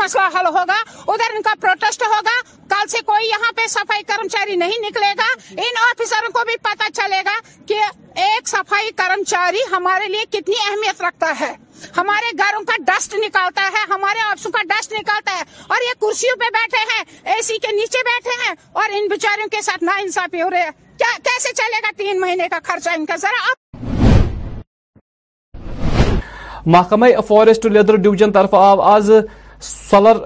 [0.00, 0.76] مسئلہ حل ہوگا
[1.14, 2.36] ادھر ان کا پروٹیسٹ ہوگا
[2.74, 5.26] کل سے کوئی یہاں پہ صفائی کرمچاری نہیں نکلے گا
[5.66, 7.34] ان آفیسروں کو بھی پتا چلے گا
[7.68, 7.80] کہ
[8.26, 11.52] ایک صفائی کرمچاری ہمارے لیے کتنی اہمیت رکھتا ہے
[11.96, 16.36] ہمارے گھروں کا ڈسٹ نکالتا ہے ہمارے آفسوں کا ڈسٹ نکالتا ہے اور یہ کرسیوں
[16.40, 19.92] پہ بیٹھے ہیں اے سی کے نیچے بیٹھے ہیں اور ان بیچاروں کے ساتھ نا
[20.06, 23.42] انصافی ہو رہے ہیں کیسے چلے گا تین مہینے کا خرچہ ان کا ذرا
[26.66, 29.10] محکمہ فارسٹ لیدر ڈویژن طرف آو آز
[29.62, 30.16] سلر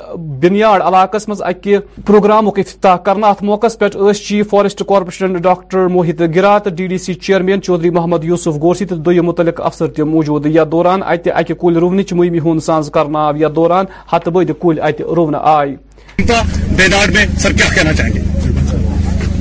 [0.41, 6.21] بنیاڈ علاقہ مز اکہ پروگرامک افتتاح کرنا ات موقع پہ chief forest corporation doctor Mohit
[6.35, 10.03] Gera تو D D C chairman Chaudhary Mohammad Yousuf Gorsi تو دم متعلق افسر تہ
[10.13, 14.51] موجود یا دوران ات اکہ کل رونچ مہمی ہند کرنا آو یا دوران ہت بد
[14.63, 14.79] کل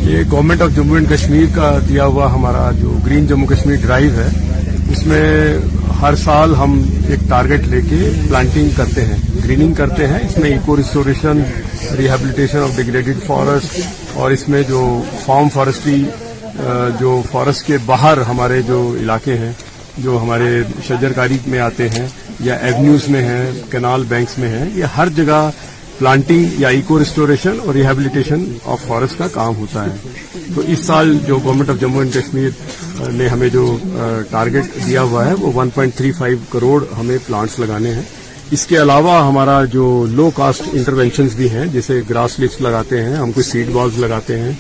[0.05, 4.09] یہ government of Jammu and Kashmir کا دیا ہوا ہمارا جو گرین جموں کشمیر ڈرائیو
[4.17, 4.27] ہے
[4.91, 5.21] اس میں
[6.03, 6.73] ہر سال ہم
[7.09, 7.97] ایک ٹارگٹ لے کے
[8.27, 11.41] پلانٹنگ کرتے ہیں گریننگ کرتے ہیں اس میں eco restoration
[11.97, 13.79] rehabilitation of degraded forest
[14.21, 14.79] اور اس میں جو
[15.25, 16.03] فارم فارسٹری
[16.99, 19.51] جو فارسٹ کے باہر ہمارے جو علاقے ہیں
[20.03, 20.49] جو ہمارے
[20.87, 22.05] شجرکاری میں آتے ہیں
[22.49, 25.41] یا ایونیوز میں ہیں کینال بینکس میں ہیں یہ ہر جگہ
[26.03, 31.15] پلانٹنگ یا ایکو ریسٹوریشن اور ریہیبلیٹیشن آف فارسٹ کا کام ہوتا ہے تو اس سال
[31.27, 33.61] جو government of Jammu and Kashmir نے ہمیں جو
[34.31, 38.01] ٹارگٹ دیا ہوا ہے وہ 1.35 کروڑ ہمیں پلانٹس لگانے ہیں
[38.57, 39.85] اس کے علاوہ ہمارا جو
[40.15, 44.39] لو کاسٹ انٹروینشنز بھی ہیں جیسے گراس لیپس لگاتے ہیں ہم کوئی سیڈ بالز لگاتے
[44.39, 44.51] ہیں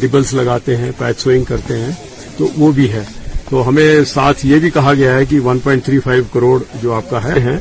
[0.00, 1.90] ڈبلز لگاتے ہیں پیچ سوئنگ کرتے ہیں
[2.38, 3.04] تو وہ بھی ہے
[3.50, 7.58] تو ہمیں ساتھ یہ بھی کہا گیا ہے کہ 1.35 کروڑ جو آپ کا ہے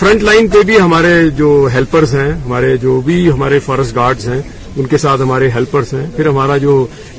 [0.00, 4.40] فرنٹ لائن پہ بھی ہمارے جو ہیلپرز ہیں ہمارے جو بھی ہمارے فارسٹ گارڈز ہیں
[4.80, 6.74] ان کے ساتھ ہمارے ہیلپرز ہیں پھر ہمارا جو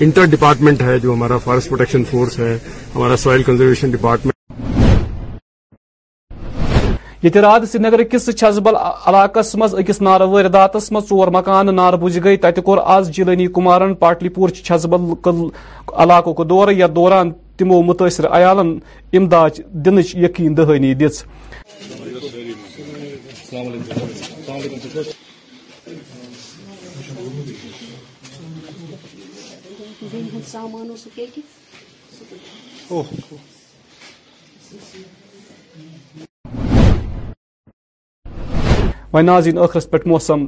[0.05, 2.53] انٹر ڈپارٹمنٹ ہے جو ہمارا فارسٹ پروٹیکشن فورس ہے
[2.93, 4.35] ہمارا سوائل کنزرویشن ڈپارٹمنٹ
[7.25, 10.21] یت رات سری نگر کس چھزبل علاقہ مز اکس نار
[10.71, 15.39] مز مزا مکان نار بج گئی کور آز جیلنی کمارن پاٹلی پور چھزبل
[16.05, 18.77] علاقوں دور یا دوران تمو متاثر عیالن
[19.17, 21.07] امداد دنچ یقین دہانی دِ
[23.51, 25.13] السلام السلام علیکم
[39.13, 40.45] علیکم وا ٲخرس پٮ۪ٹھ موسم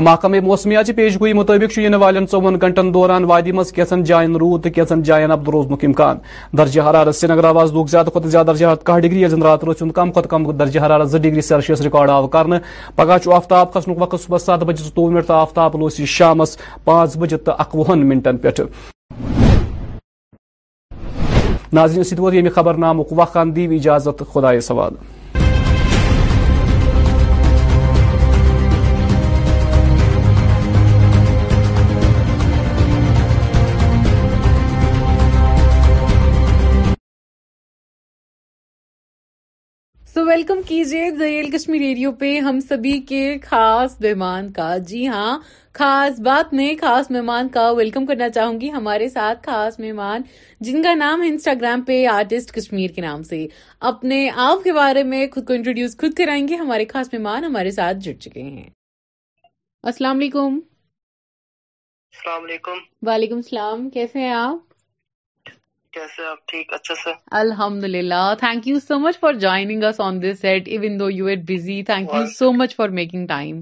[0.00, 4.70] محکمہ موسمیات پیش گوئی مطابق ان والن ٹون گنٹن دوران وادی کیسن جائن رود تو
[4.74, 6.16] کیسن جائن ابد روزنک امکان
[6.58, 10.50] درجہ حرارت سری نگر آواز لوگ زیادہ زیادہ درجہ ڈگری کھری رات روز کم کم
[10.58, 12.46] درجہ حرارت ڈگری سیلسیس ریکارڈ آو کر
[12.96, 16.42] پگہ آفتاب کھسن وقت صبح سات بجے زو منٹ آفتاب لوسی شام
[16.84, 18.50] پانچ بجے تو اکون منٹن پہ
[22.54, 23.52] خبر نامک وقان
[40.14, 45.32] سو ویلکم کیجیے کشمیر ریڈیو پہ ہم سبھی کے خاص مہمان کا جی ہاں
[45.78, 50.22] خاص بات میں خاص مہمان کا ویلکم کرنا چاہوں گی ہمارے ساتھ خاص مہمان
[50.66, 53.46] جن کا نام ہے انسٹاگرام پہ آرٹسٹ کشمیر کے نام سے
[53.90, 57.70] اپنے آپ کے بارے میں خود کو انٹروڈیوس خود کرائیں گے ہمارے خاص مہمان ہمارے
[57.80, 58.68] ساتھ جڑ چکے ہیں
[59.92, 60.60] السلام علیکم
[62.14, 62.78] السلام علیکم
[63.10, 64.72] وعلیکم السلام کیسے ہیں آپ
[67.40, 71.26] الحمد للہ thank you so much for joining us on this set even though you
[71.32, 73.60] at busy thank you so much for making time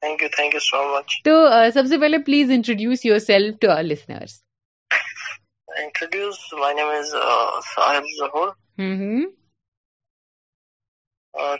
[0.00, 1.34] thank you thank you so much تو
[1.74, 4.42] سب سے پہلے please introduce yourself to our listeners
[5.84, 7.14] introduce my name is
[7.74, 8.48] Sahib Zahoor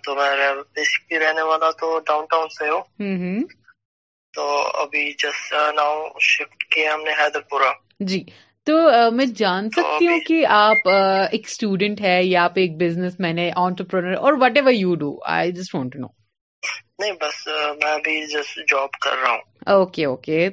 [0.05, 0.31] تو میں
[0.77, 3.43] basically رہنے والا تو down town سے ہوں mm-hmm.
[4.35, 4.45] تو
[4.83, 7.73] ابھی جسٹ ناؤ شفٹ کیا ہم نے حیدر پورہ
[8.11, 8.23] جی
[8.69, 12.77] تو uh, میں جان سکتی ہوں کہ آپ uh, ایک اسٹوڈینٹ ہے یا آپ ایک
[12.81, 16.07] بزنس مین ہے آنٹرپرنر اور whatever you do I just just want know
[17.01, 18.21] نہیں بس uh, میں ابھی
[18.71, 20.49] جاب کر رہا ہوں okay okay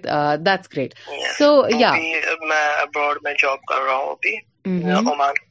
[0.45, 0.93] that's great
[1.37, 1.49] so
[1.79, 4.35] yeah میں میں ابراڈ جاب کر رہا ہوں ابھی
[5.11, 5.43] Oman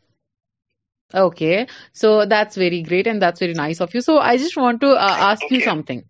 [1.24, 1.56] okay
[2.00, 4.96] so that's very great and that's very nice of you so I just want to
[5.30, 5.60] ask you
[5.90, 6.00] something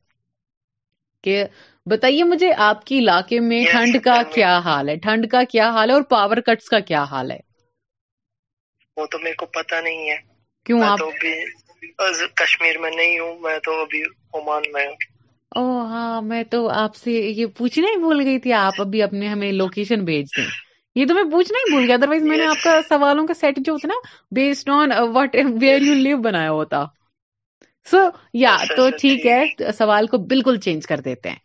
[1.24, 1.44] کہ
[1.90, 5.88] بتائیے مجھے آپ کی علاقے میں ٹھنڈ کا کیا حال ہے ٹھنڈ کا کیا حال
[5.90, 7.38] ہے اور پاور کٹس کا کیا حال ہے
[8.96, 10.16] وہ تو میرے کو پتا نہیں ہے
[10.66, 14.02] کیوں آپ کشمیر میں نہیں ہوں میں تو ابھی
[14.40, 14.94] عمان میں ہوں
[15.56, 19.28] او ہاں میں تو آپ سے یہ پوچھنا ہی بھول گئی تھی آپ ابھی اپنے
[19.28, 20.44] ہمیں لوکیشن بھیج دیں
[21.00, 23.58] یہ تو میں پوچھنا ہی بھول گیا ادروائز میں نے آپ کا سوالوں کا سیٹ
[23.64, 24.00] جو ہوتا نا
[24.34, 26.84] based on what where you live بنایا ہوتا
[27.90, 27.98] سو
[28.42, 31.42] یا اچھا، تو اچھا، ٹھیک ہے سوال کو بالکل چینج کر دیتے ہیں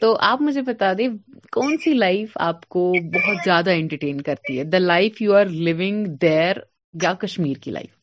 [0.00, 1.08] تو آپ مجھے بتا دیں
[1.52, 2.82] کون سی لائف آپ کو
[3.16, 6.56] بہت زیادہ انٹرٹین کرتی ہے the life you are living there
[7.02, 7.98] یا کشمیر کی لائف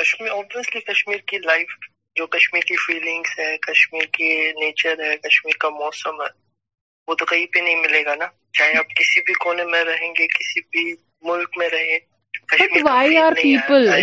[0.00, 1.76] کشمیر کشمیر کی لائف
[2.18, 4.28] جو کشمیر کی فیلنگس ہے کشمیر کی
[4.60, 6.30] نیچر ہے کشمیر کا موسم ہے
[7.08, 8.26] وہ تو کہیں پہ نہیں ملے گا نا
[8.58, 10.92] چاہے آپ کسی بھی کونے میں رہیں گے کسی بھی
[11.30, 11.98] ملک میں رہیں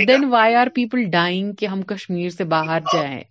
[0.08, 3.22] then why are people dying کہ ہم کشمیر سے باہر جائیں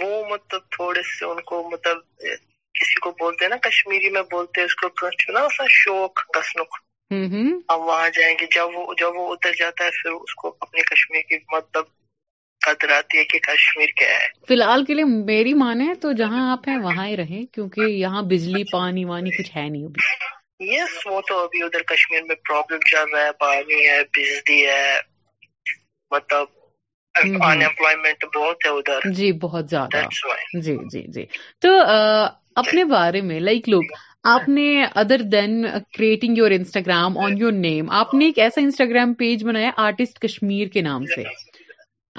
[0.00, 1.98] وہ مطلب تھوڑے سے ان کو مطلب
[2.80, 5.46] کسی کو بولتے نا کشمیری میں بولتے اس کو کچھ نا
[5.80, 6.20] شوق
[7.70, 10.82] ہم وہاں جائیں گے جب وہ جب وہ اتر جاتا ہے پھر اس کو اپنی
[10.90, 11.84] کشمیر کی مطلب
[12.66, 16.50] قدر آتی ہے کہ کشمیر کیا ہے فی الحال کے لیے میری مانے تو جہاں
[16.52, 20.70] آپ ہیں وہاں ہی رہے کیوں کہ یہاں بجلی پانی وانی کچھ ہے نہیں ابھی
[20.74, 25.00] یس وہ تو ابھی ادھر کشمیر میں پرابلم چل رہا ہے پانی ہے بجلی ہے
[26.14, 26.46] مطلب
[27.20, 27.42] Mm-hmm.
[27.44, 30.02] انمپلائمنٹ جی بہت زیادہ
[30.68, 31.24] جی جی جی
[31.64, 31.68] تو
[32.62, 33.90] اپنے بارے میں لائک لوگ
[34.34, 34.64] آپ نے
[35.02, 35.64] other than
[35.96, 40.68] creating your Instagram on your name آپ نے ایک ایسا انسٹاگرام پیج بنایا آرٹسٹ کشمیر
[40.76, 41.22] کے نام سے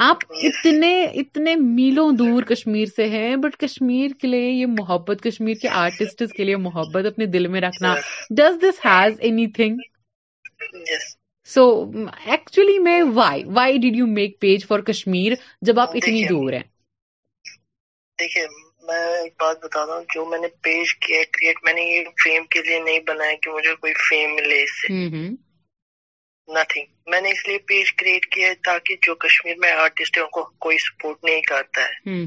[0.10, 5.56] آپ اتنے اتنے میلوں دور کشمیر سے ہیں بٹ کشمیر کے لیے یہ محبت کشمیر
[5.62, 7.96] کے آرٹسٹ کے لیے محبت اپنے دل میں رکھنا
[8.42, 9.18] does this has
[9.58, 9.82] anything
[11.52, 11.64] so
[12.34, 15.32] actually میں why why did you make page for Kashmir
[15.68, 16.64] جب آپ اتنی دور ہیں
[18.20, 18.46] دیکھیے
[18.88, 22.04] میں ایک بات بتا رہا ہوں جو میں نے پیج کیا کریٹ میں نے یہ
[22.24, 24.88] فیم کے لیے نہیں بنایا کہ مجھے کوئی فیم ملے اس سے
[26.56, 30.24] نتھنگ میں نے اس لیے پیج کریٹ کیا ہے تاکہ جو کشمیر میں آرٹسٹ ہیں
[30.24, 32.26] ان کو کوئی سپورٹ نہیں کرتا ہے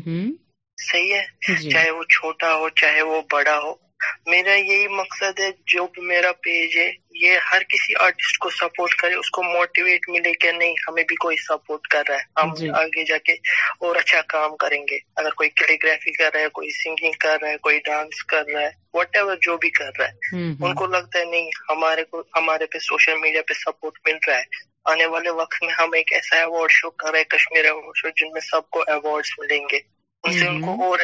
[0.90, 3.72] صحیح ہے جی۔ چاہے وہ چھوٹا ہو چاہے وہ بڑا ہو
[4.30, 6.88] میرا یہی مقصد ہے جو بھی میرا پیج ہے
[7.24, 11.16] یہ ہر کسی آرٹسٹ کو سپورٹ کرے اس کو موٹیویٹ ملے کہ نہیں ہمیں بھی
[11.24, 13.32] کوئی سپورٹ کر رہا ہے ہم جی۔ آگے جا کے
[13.84, 17.50] اور اچھا کام کریں گے اگر کوئی کیلیگرافی کر رہا ہے کوئی سنگنگ کر رہا
[17.54, 20.86] ہے کوئی ڈانس کر رہا ہے واٹ ایور جو بھی کر رہا ہے ان کو
[20.96, 25.06] لگتا ہے نہیں ہمارے کو ہمارے پہ سوشل میڈیا پہ سپورٹ مل رہا ہے آنے
[25.14, 28.32] والے وقت میں ہم ایک ایسا ایوارڈ شو کر رہے ہیں کشمیر ایوارڈ شو جن
[28.32, 29.78] میں سب کو ایوارڈ ملیں گے
[30.26, 30.98] ان سے ان کو اور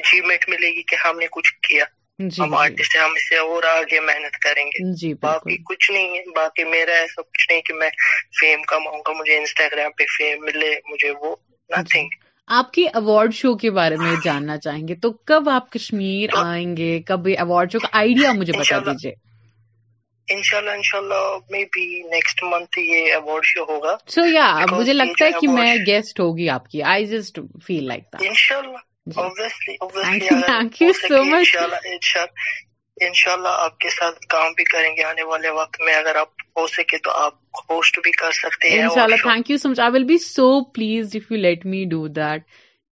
[0.00, 1.84] اچیومنٹ ملے گی کہ ہم نے کچھ کیا
[2.28, 5.90] جی، ہم آج جی۔ سے ہم سے اور آگے محنت کریں گے جی باقی کچھ
[5.90, 7.88] نہیں ہے باقی میرا ایسا کچھ نہیں کہ میں
[8.40, 11.34] فیم کماؤں گا مجھے انسٹاگرام پہ فیم ملے مجھے وہ
[11.76, 15.70] نتھنگ جی۔ آپ کی ایوارڈ شو کے بارے میں جاننا چاہیں گے تو کب آپ
[15.72, 19.12] کشمیر آئیں گے کب ایوارڈ شو کا آئیڈیا مجھے بتا دیجیے
[20.34, 25.30] انشاءاللہ انشاءاللہ مے بی نیکسٹ منتھ یہ ایوارڈ شو ہوگا سو یا مجھے لگتا ہے
[25.40, 28.76] کہ میں گیسٹ ہوگی آپ کی آئی جسٹ فیل لائک انشاءاللہ
[29.06, 29.14] ان
[33.14, 36.42] شاء اللہ آپ کے ساتھ کام بھی کریں گے آنے والے وقت میں اگر آپ
[36.58, 39.58] ہو سکے تو آپ ہوسٹ بھی کر سکتے ہیں
[40.74, 42.42] please if you let me do that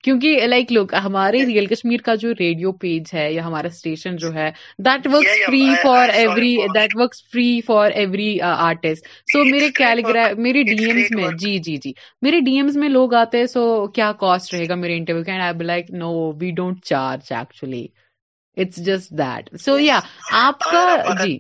[0.04, 4.34] کیونکہ لائک لوگ ہمارے ریئل کشمیر کا جو ریڈیو پیج ہے یا ہمارا اسٹیشن جو
[4.34, 4.50] ہے
[4.88, 10.04] that works free for every that works free for every artist so میرے کیلی
[10.48, 11.92] میرے ڈی ایمس میں جی جی جی
[12.28, 15.64] میرے ڈی ایمس میں لوگ آتے ہیں سو کیا کاسٹ رہے گا میرے interview I
[15.66, 17.86] like no we don't charge actually
[18.62, 20.00] it's just that so yeah
[20.44, 21.38] آپ کا جی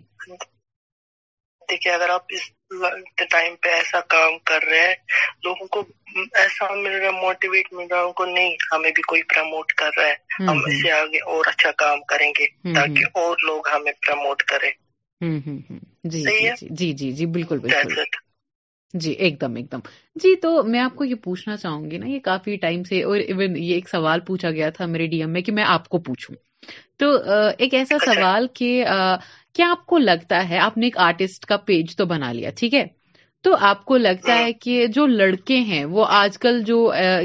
[1.73, 4.95] تھے کہ اگر آپ اس ٹائم پہ ایسا کام کر رہے ہیں
[5.43, 5.81] لوگوں کو
[6.43, 9.73] ایسا مل رہا ہے موٹیویٹ مل رہا ہے ان کو نہیں ہمیں بھی کوئی پروموٹ
[9.81, 12.45] کر رہا ہے ہم اس سے آگے اور اچھا کام کریں گے
[12.75, 14.69] تاکہ اور لوگ ہمیں پروموٹ کرے
[15.23, 17.59] جی، جی،, جی جی جی بالکل
[19.03, 19.79] جی ایک دم ایک دم
[20.23, 23.19] جی تو میں آپ کو یہ پوچھنا چاہوں گی نا یہ کافی ٹائم سے اور
[23.25, 25.99] ایون یہ ایک سوال پوچھا گیا تھا میرے ڈی ایم میں کہ میں آپ کو
[26.09, 26.35] پوچھوں
[26.99, 27.09] تو
[27.57, 28.69] ایک ایسا اچھا۔ سوال کہ
[29.55, 32.73] کیا آپ کو لگتا ہے آپ نے ایک آرٹسٹ کا پیج تو بنا لیا ٹھیک
[32.73, 32.85] ہے
[33.43, 36.77] تو آپ کو لگتا ہے کہ جو لڑکے ہیں وہ آج کل جو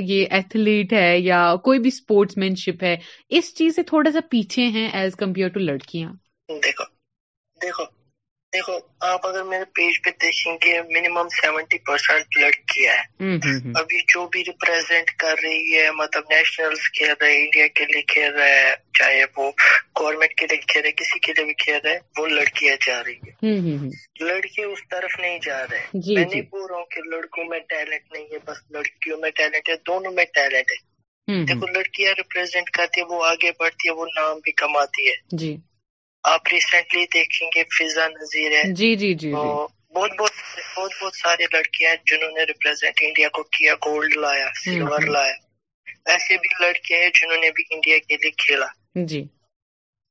[0.07, 2.97] یہ ایتھلیٹ ہے یا کوئی بھی اسپورٹس مین شپ ہے
[3.39, 6.13] اس چیز سے تھوڑا سا پیچھے ہیں ایز کمپیئر ٹو لڑکیاں
[6.53, 6.85] دیکھو
[7.63, 7.85] دیکھو
[8.59, 8.79] دیکھو
[9.13, 12.95] آپ اگر میرے پیج پہ دیکھیں گے منیمم سیونٹی پرسینٹ لڑکیاں
[13.81, 18.33] ابھی جو بھی ریپرزینٹ کر رہی ہے مطلب نیشنل کھیل رہے انڈیا کے لیے کھیل
[18.39, 19.51] رہے ہیں چاہے وہ
[20.01, 23.17] گورمنٹ کے لیے کھیل رہے کسی کے لیے بھی کھیل رہے وہ لڑکیاں جا رہی
[23.29, 27.01] ہے لڑکی اس طرف نہیں جا رہے جی، میں جی۔ نہیں بول رہا ہوں کہ
[27.15, 31.67] لڑکوں میں ٹیلنٹ نہیں ہے بس لڑکیوں میں ٹیلنٹ ہے دونوں میں ٹیلنٹ ہے دیکھو
[31.79, 35.49] لڑکیاں ریپرزینٹ کرتی ہے وہ آگے بڑھتی ہے وہ نام بھی کماتی ہے
[36.35, 39.31] آپ ریسنٹلی دیکھیں گے فضا نذیر ہے جی جی جی, جی۔
[39.97, 40.35] بہت بہت
[40.77, 45.37] بہت بہت سارے لڑکیاں ہیں جنہوں نے ریپرزینٹ انڈیا کو کیا گولڈ لایا سلور لایا
[46.15, 48.67] ایسے بھی لڑکے ہیں جنہوں نے بھی انڈیا کے لیے کھیلا
[49.13, 49.23] جی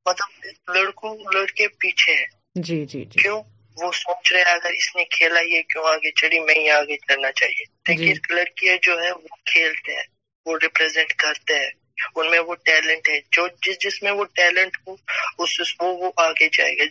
[0.10, 0.30] مطلب
[0.76, 2.30] لڑکوں لڑکے پیچھے ہیں
[2.68, 3.40] جی جی جی کیوں
[3.82, 7.32] وہ سوچ رہے اگر اس نے کھیلا یہ کیوں آگے چڑھی میں یہ آگے چلنا
[7.42, 7.64] چاہیے
[8.00, 10.08] جی۔ لڑکیاں جو ہے وہ کھیلتے ہیں
[10.46, 11.72] وہ ریپرزینٹ کرتے ہیں
[12.22, 14.96] ان میں وہ ٹیلنٹ ہے جو جس جس میں وہ ٹیلنٹ ہو
[15.44, 16.12] اس کو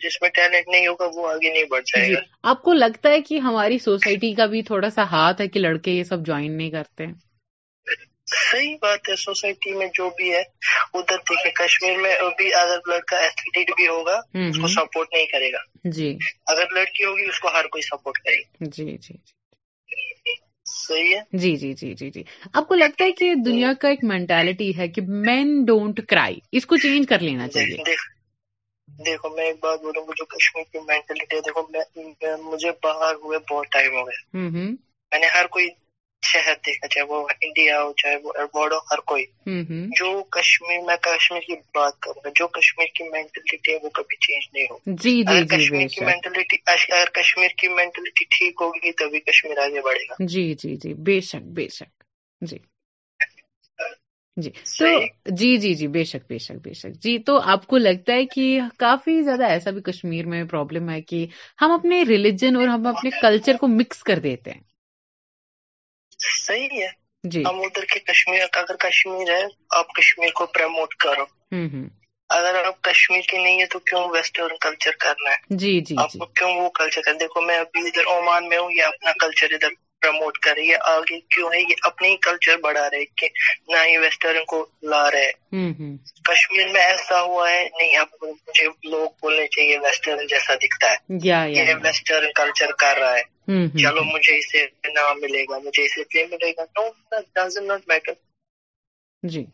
[0.02, 2.20] جس میں ٹیلنٹ نہیں ہوگا وہ آگے نہیں بڑھ جائے جی، گا
[2.52, 5.90] آپ کو لگتا ہے کہ ہماری سوسائٹی کا بھی تھوڑا سا ہاتھ ہے کہ لڑکے
[5.90, 7.04] یہ سب جوائن نہیں کرتے
[8.34, 10.42] صحیح بات ہے سوسائٹی میں جو بھی ہے
[11.00, 15.62] ادھر کشمیر میں بھی اگر لڑکا ایتھلیٹ بھی ہوگا اس کو سپورٹ نہیں کرے گا
[15.98, 16.16] جی
[16.54, 19.16] اگر لڑکی ہوگی اس کو ہر کوئی سپورٹ کرے گا جی جی, جی۔
[20.88, 22.22] صحیح ہے جی جی جی جی جی
[22.60, 26.66] آپ کو لگتا ہے کہ دنیا کا ایک مینٹالٹی ہے کہ مین ڈونٹ کرائی اس
[26.72, 27.94] کو چینج کر لینا چاہیے
[29.06, 33.38] دیکھو میں ایک بات بولوں گا جو کشمیر کی مینٹلٹی ہے دیکھو مجھے باہر ہوئے
[33.50, 35.68] بہت ٹائم ہو گیا میں نے ہر کوئی
[36.24, 39.24] شہر دیکھا چاہے وہ انڈیا ہو چاہے وہ ہو ہر کوئی
[39.98, 44.16] جو کشمیر میں کشمیر کی بات کروں گا جو کشمیر کی مینٹلٹی ہے وہ کبھی
[44.26, 49.80] چینج نہیں ہوگی جی جی اگر جی، کشمیر کی مینٹلٹی ٹھیک ہوگی تبھی کشمیر آگے
[49.84, 52.04] بڑھے گا جی جی جی بے شک بے شک
[52.50, 52.56] جی
[54.42, 54.86] جی تو
[55.38, 58.24] جی جی جی بے شک بے شک بے شک جی تو آپ کو لگتا ہے
[58.34, 58.46] کہ
[58.78, 61.26] کافی زیادہ ایسا بھی کشمیر میں پرابلم ہے کہ
[61.62, 64.60] ہم اپنے ریلیجن اور ہم اپنے کلچر کو مکس کر دیتے ہیں
[66.46, 66.88] صحیح ہے
[67.30, 69.44] جی۔ ہم ادھر کے کشمیر اگر کشمیر ہے
[69.78, 71.24] آپ کشمیر کو پرموٹ کرو
[72.38, 76.12] اگر آپ کشمیر کی نہیں ہے تو کیوں ویسٹرن کلچر کرنا ہے جی جی آپ
[76.12, 79.10] کو جی۔ کیوں وہ کلچر کر دیکھو میں ابھی ادھر اومان میں ہوں یا اپنا
[79.22, 79.72] کلچر ادھر
[80.06, 83.28] پروموٹ کر رہی ہے آگے کیوں یہ اپنی کلچر بڑھا رہے کہ
[83.72, 85.30] نہ ہی ویسٹرن کو لا رہے
[86.30, 91.18] کشمیر میں ایسا ہوا ہے نہیں اب مجھے لوگ بولنے چاہیے ویسٹرن جیسا دکھتا ہے
[91.56, 93.22] یہ ویسٹرن کلچر کر رہا ہے
[93.82, 98.12] چلو مجھے اسے نام ملے گا مجھے اسے پھر ملے گا نو میٹر
[99.32, 99.44] جی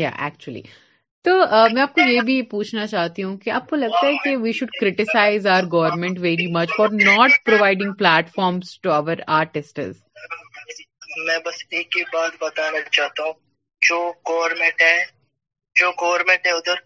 [0.00, 0.62] ایکچولی
[1.26, 1.34] تو
[1.74, 4.50] میں آپ کو یہ بھی پوچھنا چاہتی ہوں کہ آپ کو لگتا ہے کہ we
[4.58, 7.92] should criticise our government very much for not providing
[8.34, 9.80] platforms to our artist
[11.28, 13.32] میں بس ایک ہی بات بتانا چاہتا ہوں
[13.88, 14.00] جو
[14.30, 14.96] گورنمنٹ ہے
[15.80, 16.84] جو گورنمنٹ ہے ادھر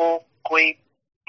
[0.00, 0.10] وہ
[0.50, 0.70] کوئی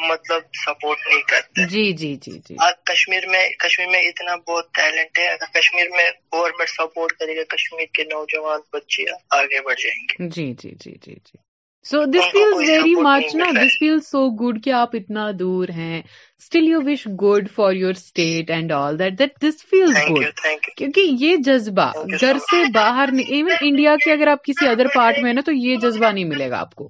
[0.10, 2.56] مطلب سپورٹ نہیں کرتے جی جی جی جی
[2.94, 7.48] کشمیر میں کشمیر میں اتنا بہت ٹیلنٹ ہے اگر کشمیر میں گورنمنٹ سپورٹ کرے گا
[7.56, 11.48] کشمیر کے نوجوان بچے آگے بڑھ جائیں گے جی جی جی جی جی
[11.90, 16.02] so this feel very much نا دس فیل سو گڈ کہ آپ اتنا دور ہیں
[16.42, 21.02] still you wish good for your state and all that that this feel good کیونکہ
[21.26, 25.42] یہ جذبہ گھر سے باہر ایون انڈیا کے اگر آپ کسی ادر پارٹ میں نا
[25.46, 26.88] تو یہ جذبہ نہیں ملے گا آپ کو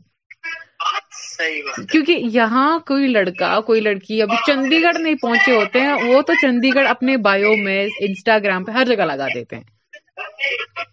[1.91, 6.33] کیونکہ یہاں کوئی لڑکا کوئی لڑکی ابھی چندی گڑھ نہیں پہنچے ہوتے ہیں وہ تو
[6.41, 10.87] چندی گڑھ اپنے بایو میں انسٹاگرام پہ ہر جگہ لگا دیتے ہیں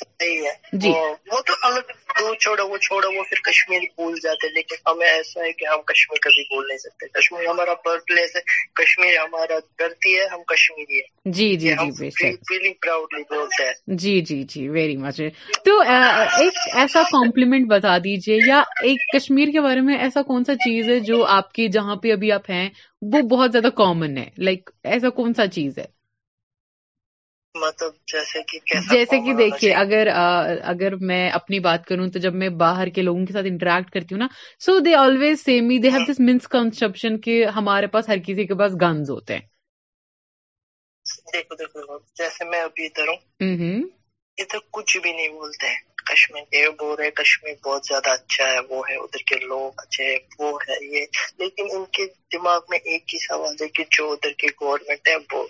[0.00, 0.90] صحیح ہے جی۔
[1.32, 1.86] وہ تو الگ
[2.20, 5.80] دو چھوڑو وہ چھوڑو وہ پھر کشمیر بھول جاتے لیکن ہمیں ایسا ہے کہ ہم
[5.90, 8.40] کشمیر کبھی بھول نہیں سکتے کشمیر ہمارا برتھ پلیس ہے
[8.82, 12.08] کشمیر ہمارا دھرتی ہے ہم کشمیری ہے جی جی جی
[12.48, 15.20] فیلنگ پراؤڈلی بولتے ہیں جی جی جی ویری مچ
[15.66, 15.78] تو
[16.42, 20.88] ایک ایسا کمپلیمنٹ بتا دیجئے یا ایک کشمیر کے بارے میں ایسا کون سا چیز
[20.92, 22.68] ہے جو آپ کی جہاں پہ ابھی آپ ہیں
[23.14, 25.84] وہ بہت زیادہ کامن ہے لائک ایسا کون سا چیز ہے
[27.60, 28.58] مطلب جیسے کہ
[28.90, 30.08] جیسے کہ دیکھیے اگر
[30.72, 34.14] اگر میں اپنی بات کروں تو جب میں باہر کے لوگوں کے ساتھ انٹریکٹ کرتی
[34.14, 34.28] ہوں نا
[34.64, 35.58] so they always they
[35.90, 36.80] have this
[37.24, 39.46] کہ ہمارے پاس پاس ہر کسی کے گنز ہوتے ہیں
[41.32, 43.82] دیکھو دیکھو جیسے میں ابھی ادھر ہوں
[44.42, 45.80] ادھر کچھ بھی نہیں بولتے ہیں
[46.12, 50.08] کشمیر یہ بول رہے کشمیر بہت زیادہ اچھا ہے وہ ہے ادھر کے لوگ اچھے
[50.38, 51.04] وہ ہے یہ
[51.42, 55.42] لیکن ان کے دماغ میں ایک ہی سوال ہے کہ جو ادھر کی گورنمنٹ ہے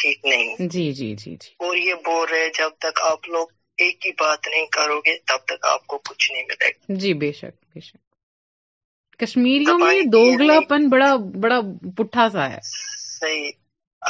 [0.00, 3.46] ٹھیک نہیں جی جی جی جی اور یہ بول رہے جب تک آپ لوگ
[3.86, 7.12] ایک ہی بات نہیں کرو گے تب تک آپ کو کچھ نہیں ملے گا جی
[7.24, 11.60] بے شک بے شک کشمیریوں میں دوگلا پن بڑا بڑا
[11.96, 13.50] پٹھا سا ہے صحیح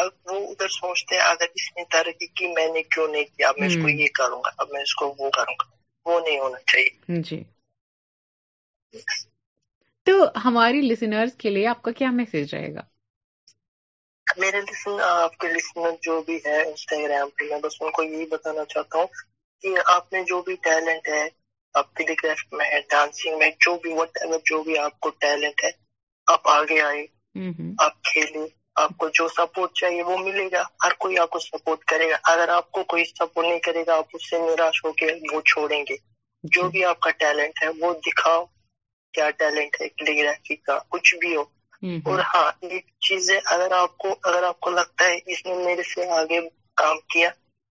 [0.03, 3.49] اب وہ ادھر سوچتے ہیں اگر اس نے ترقی کی میں نے کیوں نہیں کیا
[3.49, 5.71] اب میں اس کو یہ کروں گا اب میں اس کو وہ کروں گا
[6.11, 7.43] وہ نہیں ہونا چاہیے جی
[10.09, 10.13] تو
[10.45, 12.83] ہماری لسنرز کے لیے آپ کا کیا میسج رہے گا
[14.41, 18.25] میرے لسن آپ کے لسنر جو بھی ہے انسٹاگرام پہ میں بس ان کو یہی
[18.35, 19.07] بتانا چاہتا ہوں
[19.63, 21.25] کہ آپ میں جو بھی ٹیلنٹ ہے
[21.79, 25.11] آپ کلی گرافٹ میں ہے ڈانسنگ میں جو بھی وٹ ایور جو بھی آپ کو
[25.25, 25.71] ٹیلنٹ ہے
[26.35, 27.05] آپ آگے آئے
[27.87, 28.45] آپ کھیلے
[28.83, 32.17] آپ کو جو سپورٹ چاہیے وہ ملے گا ہر کوئی آپ کو سپورٹ کرے گا
[32.33, 35.41] اگر آپ کو کوئی سپورٹ نہیں کرے گا آپ اس سے نراش ہو کے وہ
[35.53, 35.97] چھوڑیں گے
[36.55, 38.45] جو جی۔ بھی آپ کا ٹیلنٹ ہے وہ دکھاؤ
[39.15, 41.45] کیا ٹیلنٹ ہے گرافی کا کچھ بھی ہو
[42.09, 45.55] اور ہاں ایک چیز ہے اگر آپ کو اگر آپ کو لگتا ہے اس نے
[45.65, 46.41] میرے سے آگے
[46.81, 47.29] کام کیا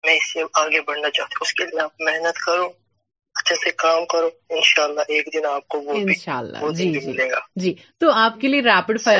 [0.06, 2.66] میں اس سے آگے بڑھنا چاہتا ہوں اس کے لیے آپ محنت کرو
[3.40, 7.06] اچھے سے کام کرو انشاءاللہ ایک دن آپ کو وہ انشاءاللہ جی، بھی جی جی
[7.10, 9.18] ملے گا جی تو آپ کے لیے rapid fire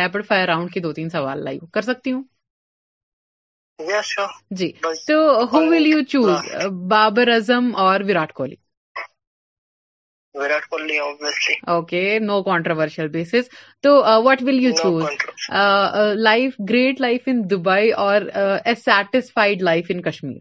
[0.00, 2.22] rapid fire round کے دو تین سوال لائیو کر سکتی ہوں
[4.58, 4.72] جی
[5.08, 5.18] تو
[5.52, 6.52] who will you choose
[6.90, 8.56] Babar Azam اور Virat Kohli
[10.36, 11.58] Virat Kohli, obviously.
[11.66, 13.48] Okay, no controversial basis.
[13.84, 15.04] So, uh, what will you choose?
[15.48, 18.28] Uh, uh, life, great life in Dubai, or
[18.64, 20.38] a satisfied life in Kashmir?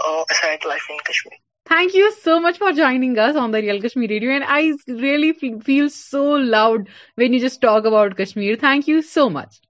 [0.00, 1.34] Oh, a satisfied life in Kashmir.
[1.68, 4.30] Thank you so much for joining us on the Real Kashmir Radio.
[4.30, 6.22] And I really feel so
[6.56, 8.56] loud when you just talk about Kashmir.
[8.56, 9.60] Thank you so much.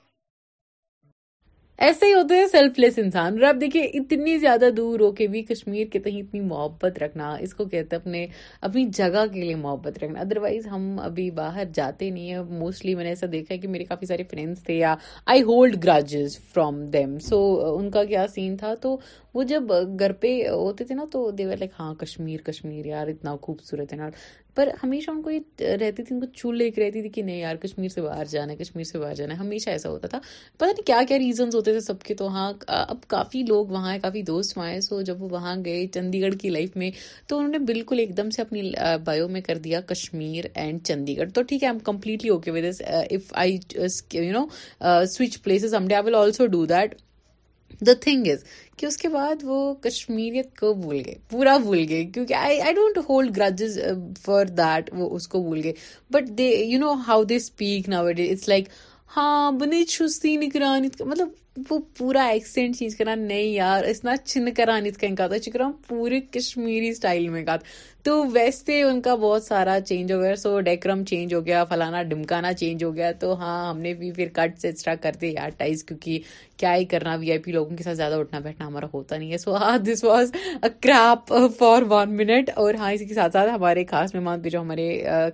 [1.84, 5.26] ایسے ہی ہوتے ہیں self لیس انسان اور آپ دیکھیے اتنی زیادہ دور ہو کے
[5.32, 10.88] بھی کشمیر کے تہیں اتنی محبت رکھنا اس کو کہتے ہیں محبت رکھنا ادروائز ہم
[11.04, 14.22] ابھی باہر جاتے نہیں ہیں موسٹلی میں نے ایسا دیکھا ہے کہ میرے کافی سارے
[14.30, 14.94] فرینڈس تھے یا
[15.34, 17.38] I hold grudges from them so
[17.76, 18.96] ان کا کیا سین تھا تو
[19.34, 23.36] وہ جب گھر پہ ہوتے تھے نا تو دیور لائک ہاں کشمیر کشمیر یار اتنا
[23.42, 24.08] خوبصورت ہے نا
[24.56, 27.22] پر ہمیشہ ان کو یہ رہتی تھی ان کو چھو لے کے رہتی تھی کہ
[27.22, 30.08] نہیں یار کشمیر سے باہر جانا ہے کشمیر سے باہر جانا ہے ہمیشہ ایسا ہوتا
[30.12, 30.18] تھا
[30.58, 33.92] پتہ نہیں کیا کیا ریزنز ہوتے تھے سب کے تو ہاں اب کافی لوگ وہاں
[33.92, 36.90] ہیں کافی دوست وہاں ہیں سو جب وہ وہاں گئے چندی گڑھ کی لائف میں
[37.28, 38.62] تو انہوں نے بالکل ایک دم سے اپنی
[39.04, 43.32] بایو میں کر دیا کشمیر اینڈ چندی گڑھ تو ٹھیک ہے completely okay with if
[43.44, 43.56] I
[44.12, 44.46] you know
[45.16, 46.94] switch places ہم day I will also do that
[47.86, 48.44] the thing is
[48.76, 52.74] کہ اس کے بعد وہ کشمیریت کو بھول گئے پورا بھول گئے کیونکہ I I
[52.74, 53.78] don't hold grudges
[54.24, 55.72] for that وہ اس کو بھول گئے
[56.14, 58.68] but they you know how they speak نا ویڈ اٹس لائک
[59.16, 61.28] ہاں بنے چھستی نگران مطلب
[61.68, 67.44] وہ پورا ایکسینٹ چیز کرا نہیں یار اس نے چھن کرا تھا پورے کشمیری میں
[67.44, 67.56] کا
[68.04, 72.02] تو ویسے ان کا بہت سارا چینج ہو گیا سو ڈیکرم چینج ہو گیا فلانا
[72.10, 76.18] ڈمکانا چینج ہو گیا تو ہاں ہم نے بھی پھر کر یار ٹائز کیونکہ
[76.58, 79.32] کیا ہی کرنا وی آئی پی لوگوں کے ساتھ زیادہ اٹھنا بیٹھنا ہمارا ہوتا نہیں
[79.32, 80.32] ہے سو ہاں this was
[80.62, 84.48] a crop for one minute اور ہاں اسی کے ساتھ ساتھ ہمارے خاص مہمان پہ
[84.50, 84.86] جو ہمارے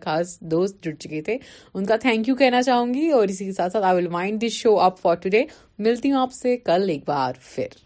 [0.05, 1.37] خاص دوست جڑ چکے تھے
[1.75, 4.53] ان کا تھینک یو کہنا چاہوں گی اور اسی کے ساتھ I will mind this
[4.63, 5.43] show up for today
[5.79, 7.83] ملتی ہوں آپ سے کل ایک بار پھر